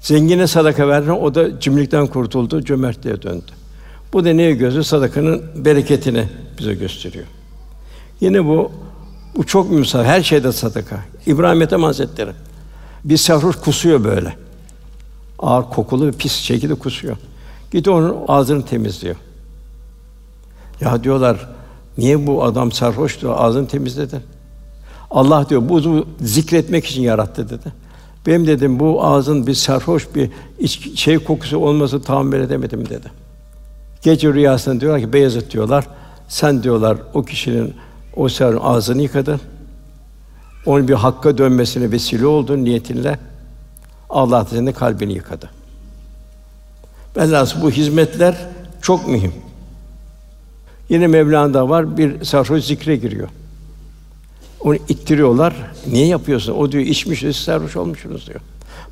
[0.02, 3.52] Zengine sadaka veren o da cimrilikten kurtuldu, cömertliğe döndü.
[4.14, 6.26] Bu da neye gözü sadakanın bereketini
[6.60, 7.26] bize gösteriyor.
[8.22, 8.72] Yine bu
[9.36, 10.04] bu çok müsal.
[10.04, 11.00] Her şeyde sadaka.
[11.28, 12.32] İbrahim Ethem Hazretleri
[13.04, 14.36] bir sarhoş kusuyor böyle.
[15.40, 17.18] Ağır kokulu pis şekilde kusuyor.
[17.72, 19.16] Git onun ağzını temizliyor.
[20.82, 21.48] Ya diyorlar
[21.98, 24.22] Niye bu adam sarhoştu, ağzını temizledi?
[25.12, 27.74] Allah diyor bu zikretmek için yarattı dedi.
[28.28, 33.12] Benim dedim bu ağzın bir sarhoş bir iç, şey kokusu olması tahammül edemedim dedi.
[34.02, 35.88] Gece rüyasında diyorlar ki Beyazıt diyorlar.
[36.28, 37.74] Sen diyorlar o kişinin
[38.16, 39.40] o sarhoşun ağzını yıkadı.
[40.66, 43.20] Onun bir hakka dönmesine vesile oldu niyetinle.
[44.10, 45.50] Allah senin kalbini yıkadı.
[47.18, 48.36] Velhâsıl bu hizmetler
[48.82, 49.34] çok mühim.
[50.90, 53.28] Yine Mevlana'da var bir sarhoş zikre giriyor.
[54.60, 55.54] Onu ittiriyorlar.
[55.92, 56.54] Niye yapıyorsun?
[56.54, 58.40] O diyor içmiş, siz sarhoş olmuşsunuz diyor.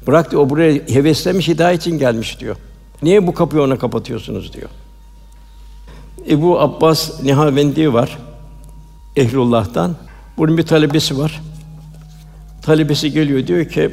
[0.07, 2.55] Bırak diyor, o buraya heveslemiş, hidayet için gelmiş diyor.
[3.01, 4.69] Niye bu kapıyı ona kapatıyorsunuz diyor.
[6.29, 8.17] Ebu Abbas Nihavendi var.
[9.15, 9.95] Ehlullah'tan.
[10.37, 11.41] Bunun bir talebesi var.
[12.61, 13.91] Talebesi geliyor diyor ki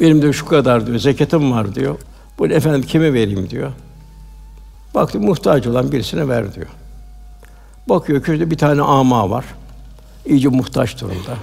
[0.00, 1.98] benim de şu kadar diyor zekatım var diyor.
[2.38, 3.72] Bunu efendim kime vereyim diyor.
[4.94, 6.66] Baktı muhtaç olan birisine ver diyor.
[7.88, 9.44] Bakıyor köyde bir tane ama var.
[10.26, 11.36] İyice muhtaç durumda.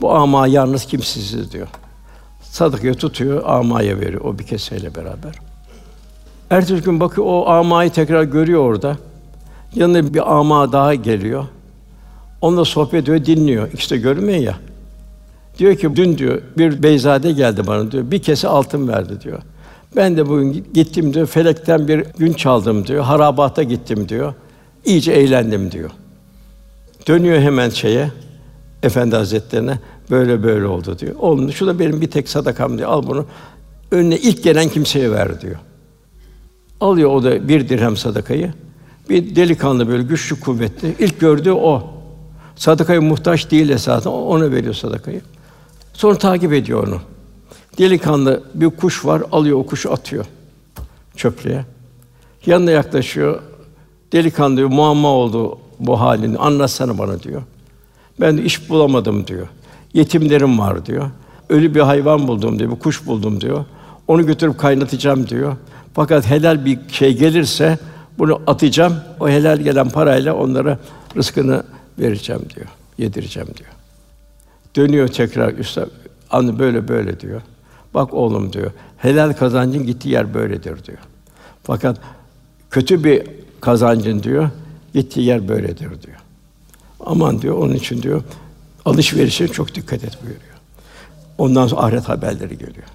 [0.00, 1.68] Bu ama yalnız kimsesiz diyor.
[2.42, 5.34] Sadakayı tutuyor, amaya veriyor o bir keseyle beraber.
[6.50, 8.96] Ertesi gün bakıyor o amayı tekrar görüyor orada.
[9.74, 11.44] Yanına bir ama daha geliyor.
[12.40, 13.72] Onunla sohbet ediyor, dinliyor.
[13.72, 14.54] İkisi de görmüyor ya.
[15.58, 18.10] Diyor ki dün diyor bir beyzade geldi bana diyor.
[18.10, 19.38] Bir kese altın verdi diyor.
[19.96, 21.26] Ben de bugün gittim diyor.
[21.26, 23.04] Felekten bir gün çaldım diyor.
[23.04, 24.34] Harabata gittim diyor.
[24.84, 25.90] İyice eğlendim diyor.
[27.08, 28.10] Dönüyor hemen şeye,
[28.82, 29.78] Efendi Hazretlerine
[30.10, 31.14] böyle böyle oldu diyor.
[31.18, 32.90] Oğlum şu da benim bir tek sadakam diyor.
[32.90, 33.26] Al bunu.
[33.90, 35.56] Önüne ilk gelen kimseye ver diyor.
[36.80, 38.52] Alıyor o da bir dirhem sadakayı.
[39.08, 40.94] Bir delikanlı böyle güçlü kuvvetli.
[40.98, 41.90] İlk gördüğü o.
[42.56, 44.10] Sadakaya muhtaç değil esasen.
[44.10, 45.20] Ona veriyor sadakayı.
[45.92, 47.00] Sonra takip ediyor onu.
[47.78, 50.26] Delikanlı bir kuş var, alıyor o kuşu atıyor
[51.20, 51.64] çöplüğe.
[52.46, 53.42] Yanına yaklaşıyor.
[54.12, 57.42] Delikanlı diyor, muamma oldu bu halini, anlatsana bana diyor.
[58.20, 59.46] Ben de iş bulamadım diyor.
[59.94, 61.10] Yetimlerim var diyor.
[61.48, 63.64] Ölü bir hayvan buldum diyor, bir kuş buldum diyor.
[64.08, 65.56] Onu götürüp kaynatacağım diyor.
[65.94, 67.78] Fakat helal bir şey gelirse
[68.18, 68.94] bunu atacağım.
[69.20, 70.78] O helal gelen parayla onlara
[71.16, 71.62] rızkını
[71.98, 72.66] vereceğim diyor.
[72.98, 73.70] Yedireceğim diyor.
[74.76, 75.88] Dönüyor tekrar üstad.
[76.30, 77.40] Anı böyle böyle diyor.
[77.94, 78.70] Bak oğlum diyor.
[78.98, 80.98] Helal kazancın gittiği yer böyledir diyor.
[81.62, 81.96] Fakat
[82.70, 83.22] kötü bir
[83.60, 84.50] kazancın diyor
[84.94, 86.18] gittiği yer böyledir diyor.
[87.06, 88.22] Aman diyor onun için diyor
[88.84, 90.54] alışverişe çok dikkat et buyuruyor.
[91.38, 92.86] Ondan sonra ahiret haberleri geliyor.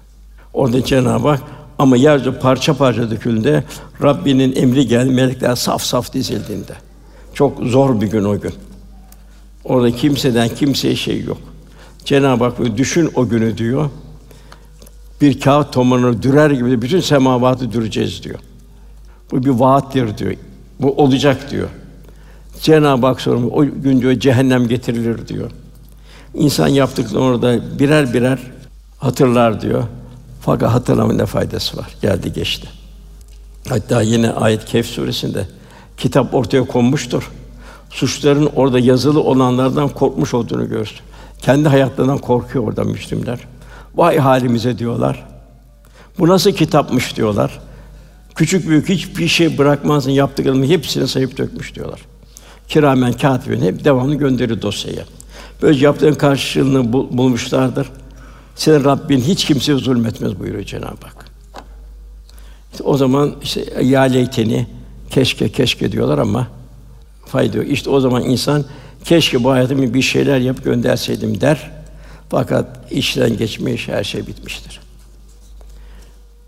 [0.52, 1.42] Orada Cenab-ı Hak
[1.78, 3.64] ama yeryüzü parça parça döküldüğünde
[4.02, 6.72] Rabbinin emri geldi, melekler saf saf dizildiğinde.
[7.34, 8.54] Çok zor bir gün o gün.
[9.64, 11.38] Orada kimseden kimseye şey yok.
[12.04, 13.90] Cenab-ı Hak düşün o günü diyor.
[15.20, 18.38] Bir kağıt tomarını dürer gibi bütün semavatı düreceğiz diyor.
[19.30, 20.34] Bu bir vaattir diyor.
[20.80, 21.68] Bu olacak diyor.
[22.62, 25.50] Cenab-ı Hak sorumu o gün diyor cehennem getirilir diyor.
[26.34, 28.38] İnsan yaptıklarını orada birer birer
[28.98, 29.84] hatırlar diyor.
[30.40, 31.96] Fakat hatırlamanın ne faydası var?
[32.02, 32.68] Geldi geçti.
[33.68, 35.48] Hatta yine ayet Kehf suresinde
[35.96, 37.30] kitap ortaya konmuştur.
[37.90, 40.98] Suçların orada yazılı olanlardan korkmuş olduğunu görsün.
[41.42, 43.40] Kendi hayatlarından korkuyor orada Müslümanlar.
[43.94, 45.26] Vay halimize diyorlar.
[46.18, 47.60] Bu nasıl kitapmış diyorlar.
[48.36, 52.00] Küçük büyük hiçbir şey bırakmazsın yaptıklarının hepsini sayıp dökmüş diyorlar.
[52.68, 55.04] Kiramen katibin hep devamlı gönderiyor dosyaya.
[55.62, 57.88] Böyle yaptığın karşılığını bulmuşlardır.
[58.54, 61.26] Senin Rabbin hiç kimseye zulmetmez buyuruyor Cenab-ı Hak.
[62.72, 64.66] İşte o zaman işte ya leyteni
[65.10, 66.48] keşke keşke diyorlar ama
[67.26, 67.68] fayda yok.
[67.68, 68.64] İşte o zaman insan
[69.04, 71.70] keşke bu hayatımı bir şeyler yapıp gönderseydim der.
[72.30, 74.80] Fakat işten geçmiş her şey bitmiştir.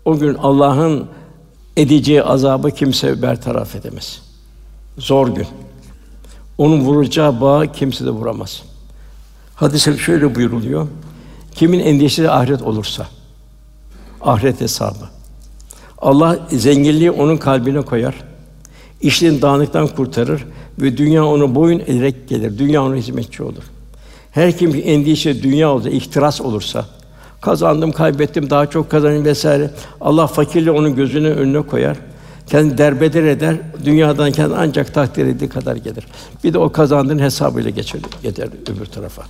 [0.05, 1.07] O gün Allah'ın
[1.79, 4.21] edeceği azabı kimse bertaraf edemez.
[4.97, 5.47] Zor gün.
[6.57, 8.63] Onun vuracağı bağı kimse de vuramaz.
[9.55, 10.87] Hadis-i şöyle buyuruluyor.
[11.51, 13.07] Kimin endişesi ahiret olursa,
[14.21, 15.09] ahiret hesabı.
[15.97, 18.15] Allah zenginliği onun kalbine koyar.
[19.01, 20.45] İşlerin dağınıktan kurtarır
[20.79, 22.57] ve dünya onu boyun eğerek gelir.
[22.57, 23.63] Dünya ona hizmetçi olur.
[24.31, 26.85] Her kim endişe dünya olursa, ihtiras olursa,
[27.41, 29.71] kazandım, kaybettim, daha çok kazanayım vesaire.
[30.01, 31.97] Allah fakirliği onun gözünün önüne koyar.
[32.47, 36.07] Kendi derbeder eder, dünyadan kendi ancak takdir ettiği kadar gelir.
[36.43, 39.23] Bir de o kazandığın hesabıyla geçer, gider öbür tarafa.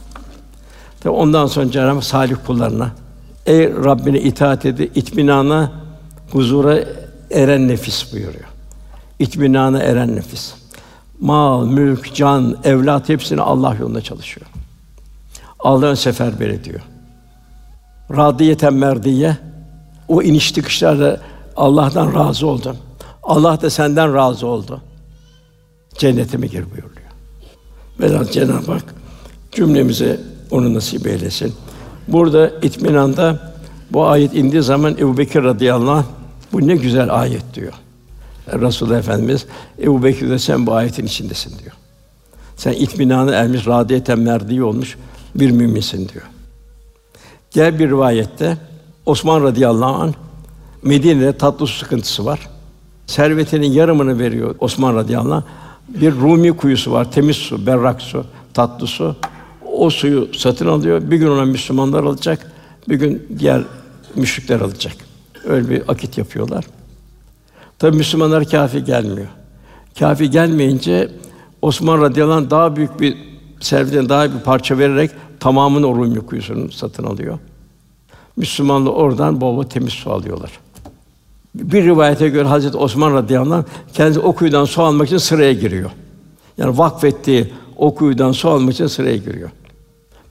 [1.00, 2.92] Tabi ondan sonra Cenab-ı salih kullarına
[3.46, 5.72] ey Rabbine itaat edi, itminana,
[6.32, 6.80] huzura
[7.32, 8.50] eren nefis buyuruyor.
[9.20, 10.54] İtminana eren nefis.
[11.20, 14.48] Mal, mülk, can, evlat hepsini Allah yolunda çalışıyor.
[15.60, 16.82] Allah'ın seferber ediyor.
[18.12, 19.38] Radiyeten merdiye
[20.08, 21.20] o iniş çıkışlarda
[21.56, 22.78] Allah'tan razı oldum.
[23.24, 24.82] Allah da senden razı oldu.
[25.98, 27.10] Cennetime gir buyuruyor.
[28.00, 28.96] Velhâsıl Cenab-ı Hak
[29.52, 30.20] cümlemize
[30.52, 31.54] onu nasip eylesin.
[32.08, 33.54] Burada itminanda
[33.92, 36.06] bu ayet indiği zaman Ebu Bekir radıyallahu anh,
[36.54, 37.74] bu ne güzel ayet diyor.
[38.54, 39.46] Resulullah Efendimiz
[39.82, 41.76] Ebu Bekir de sen bu ayetin içindesin diyor.
[42.56, 44.98] Sen itminanı ermiş, radiyeten merdi olmuş
[45.36, 46.26] bir müminsin diyor.
[47.54, 48.58] Diğer bir rivayette
[49.06, 50.14] Osman radıyallahu anh
[50.84, 52.50] Medine'de tatlı su sıkıntısı var.
[53.08, 55.44] Servetinin yarımını veriyor Osman radıyallahu anh.
[55.88, 59.16] Bir Rumi kuyusu var, temiz su, berrak su, tatlı su.
[59.74, 61.12] O suyu satın alıyor.
[61.12, 62.52] Bir gün ona Müslümanlar alacak,
[62.90, 63.62] bir gün diğer
[64.16, 64.94] müşrikler alacak.
[65.46, 66.66] Öyle bir akit yapıyorlar.
[67.80, 69.28] Tabi Müslümanlar kafi gelmiyor.
[70.00, 71.12] Kafi gelmeyince
[71.62, 73.29] Osman radıyallahu anh daha büyük bir
[73.60, 77.40] servetten daha bir parça vererek tamamını o Rumi kuyusunu satın alıyor.
[78.38, 80.52] Müslümanlar oradan bol bol temiz su alıyorlar.
[81.56, 85.92] Bir rivayete göre Hazreti Osman radıyallahu anh kendisi o kuyudan su almak için sıraya giriyor.
[86.58, 89.50] Yani vakfettiği o kuyudan su almak için sıraya giriyor.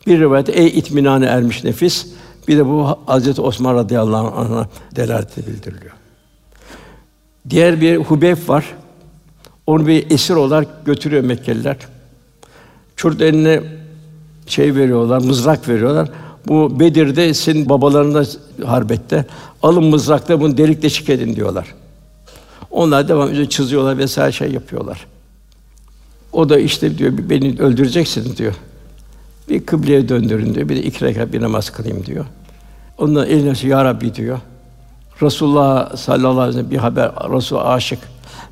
[0.06, 2.06] Bir rivayette ey itminane ermiş nefis
[2.48, 5.92] bir de bu Hazreti Osman radıyallahu anh'a delalet bildiriliyor.
[7.50, 8.64] Diğer bir Hubeyb var.
[9.66, 11.76] Onu bir esir olarak götürüyor Mekkeliler.
[12.98, 13.62] Çurt eline
[14.46, 16.08] şey veriyorlar, mızrak veriyorlar.
[16.46, 18.24] Bu Bedir'de senin babalarında
[18.66, 19.26] harbette
[19.62, 21.74] alın mızrakla bunu delik deşik edin diyorlar.
[22.70, 25.06] Onlar devam ediyor, çiziyorlar vesaire şey yapıyorlar.
[26.32, 28.54] O da işte diyor beni öldüreceksin diyor.
[29.48, 30.68] Bir kıbleye döndürün diyor.
[30.68, 32.24] Bir de iki rekat bir namaz kılayım diyor.
[32.98, 34.38] Ondan eline ya Rabbi diyor.
[35.22, 37.98] Resulullah sallallahu aleyhi ve sellem bir haber Resul aşık.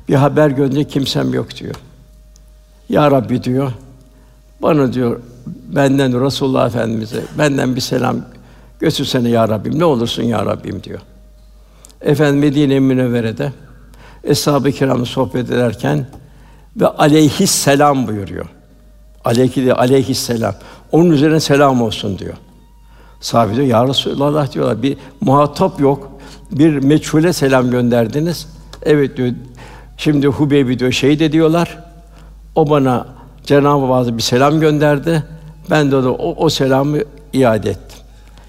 [0.09, 1.75] Bir haber gönderiyor kimsem yok diyor.
[2.89, 3.71] Ya Rabbi diyor.
[4.61, 5.19] Bana diyor
[5.75, 8.17] benden Resulullah Efendimize benden bir selam
[8.79, 9.79] götürsene ya Rabbim.
[9.79, 10.99] Ne olursun ya Rabbim diyor.
[12.01, 13.53] Efendim Medine Münevvere'de
[14.23, 16.07] Eshab-ı Kiram'la sohbet ederken
[16.75, 18.45] ve aleyhisselam buyuruyor.
[19.25, 20.55] Aleyhi de aleyhisselam.
[20.91, 22.33] Onun üzerine selam olsun diyor.
[23.19, 26.11] Sahabe diyor, Ya Resulallah diyorlar, bir muhatap yok,
[26.51, 28.47] bir meçhule selam gönderdiniz.
[28.83, 29.31] Evet diyor,
[29.97, 31.83] şimdi Hubeybi diyor, şehit ediyorlar.
[32.55, 33.16] O bana
[33.47, 35.23] Cenab-ı Hak bir selam gönderdi.
[35.69, 36.97] Ben de o, o selamı
[37.33, 37.99] iade ettim.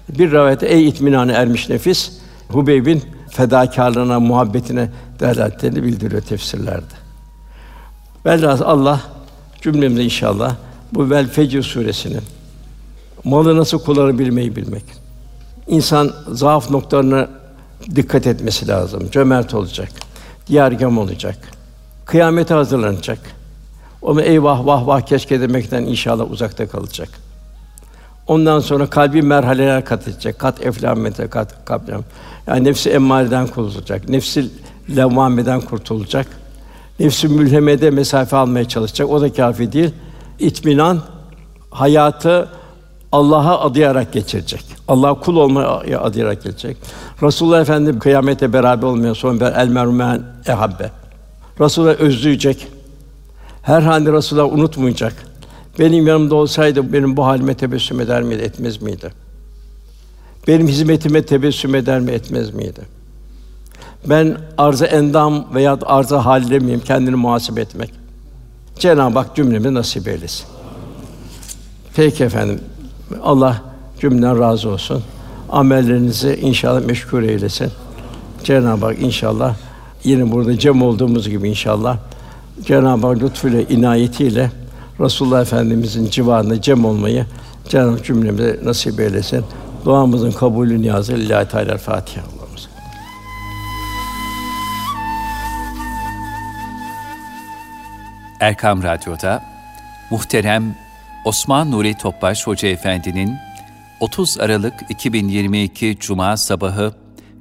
[0.09, 2.11] Bir rivayette ey itminane ermiş nefis
[2.49, 4.89] Hubeyb'in fedakarlığına, muhabbetine
[5.19, 6.93] delaletlerini bildiriyor tefsirlerde.
[8.25, 9.01] Velhâsıl Allah
[9.61, 10.55] cümlemde inşallah
[10.91, 12.23] bu Vel Fecr suresinin
[13.23, 14.83] malı nasıl kullanabilmeyi bilmek.
[15.67, 17.27] İnsan zaaf noktalarına
[17.95, 19.09] dikkat etmesi lazım.
[19.11, 19.89] Cömert olacak.
[20.47, 21.37] Diyargam olacak.
[22.05, 23.38] Kıyamete hazırlanacak.
[24.01, 27.09] Onu eyvah vah vah keşke demekten inşallah uzakta kalacak.
[28.27, 30.39] Ondan sonra kalbi merhaleler kat edecek.
[30.39, 32.03] Kat eflamete kat kablam.
[32.47, 34.09] Yani nefsi emmareden kurtulacak.
[34.09, 34.49] Nefsi
[34.95, 36.27] levvameden kurtulacak.
[36.99, 39.09] Nefsi mülhemede mesafe almaya çalışacak.
[39.09, 39.91] O da kâfi değil.
[40.39, 41.01] İtminan
[41.69, 42.49] hayatı
[43.11, 44.65] Allah'a adayarak geçirecek.
[44.87, 46.77] Allah kul olmaya adayarak geçecek.
[47.23, 50.91] Resulullah Efendimiz kıyamete beraber olmaya son bir el mermen ehabbe.
[51.59, 52.67] Resulullah özleyecek.
[53.69, 55.13] Her halde Resulullah unutmayacak.
[55.79, 59.11] Benim yanımda olsaydı benim bu halime tebessüm eder miydi, etmez miydi?
[60.47, 62.81] Benim hizmetime tebessüm eder mi, etmez miydi?
[64.05, 66.81] Ben arz endam veya arz halde miyim?
[66.85, 67.93] Kendini muhasebe etmek.
[68.79, 70.45] Cenab-ı Hak cümlemi nasip eylesin.
[71.95, 72.61] Peki efendim.
[73.23, 73.61] Allah
[74.01, 75.03] cümleden razı olsun.
[75.49, 77.71] Amellerinizi inşallah meşgul eylesin.
[78.43, 79.55] Cenab-ı Hak inşallah
[80.03, 81.97] yine burada cem olduğumuz gibi inşallah
[82.65, 84.51] Cenab-ı Hak lütfuyla, inayetiyle
[84.99, 87.25] Resulullah Efendimizin civarında cem olmayı
[87.69, 89.45] Cenab-ı Hak cümlemize nasip eylesin.
[89.85, 92.39] Duamızın kabulü niyazı Lillahi Teala Fatiha.
[98.39, 99.43] Erkam Radyo'da
[100.11, 100.75] muhterem
[101.25, 103.35] Osman Nuri Topbaş Hoca Efendi'nin
[103.99, 106.93] 30 Aralık 2022 Cuma sabahı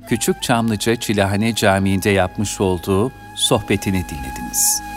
[0.08, 4.87] Küçük Çamlıca Çilahane Camii'nde yapmış olduğu sohbetini dinlediniz.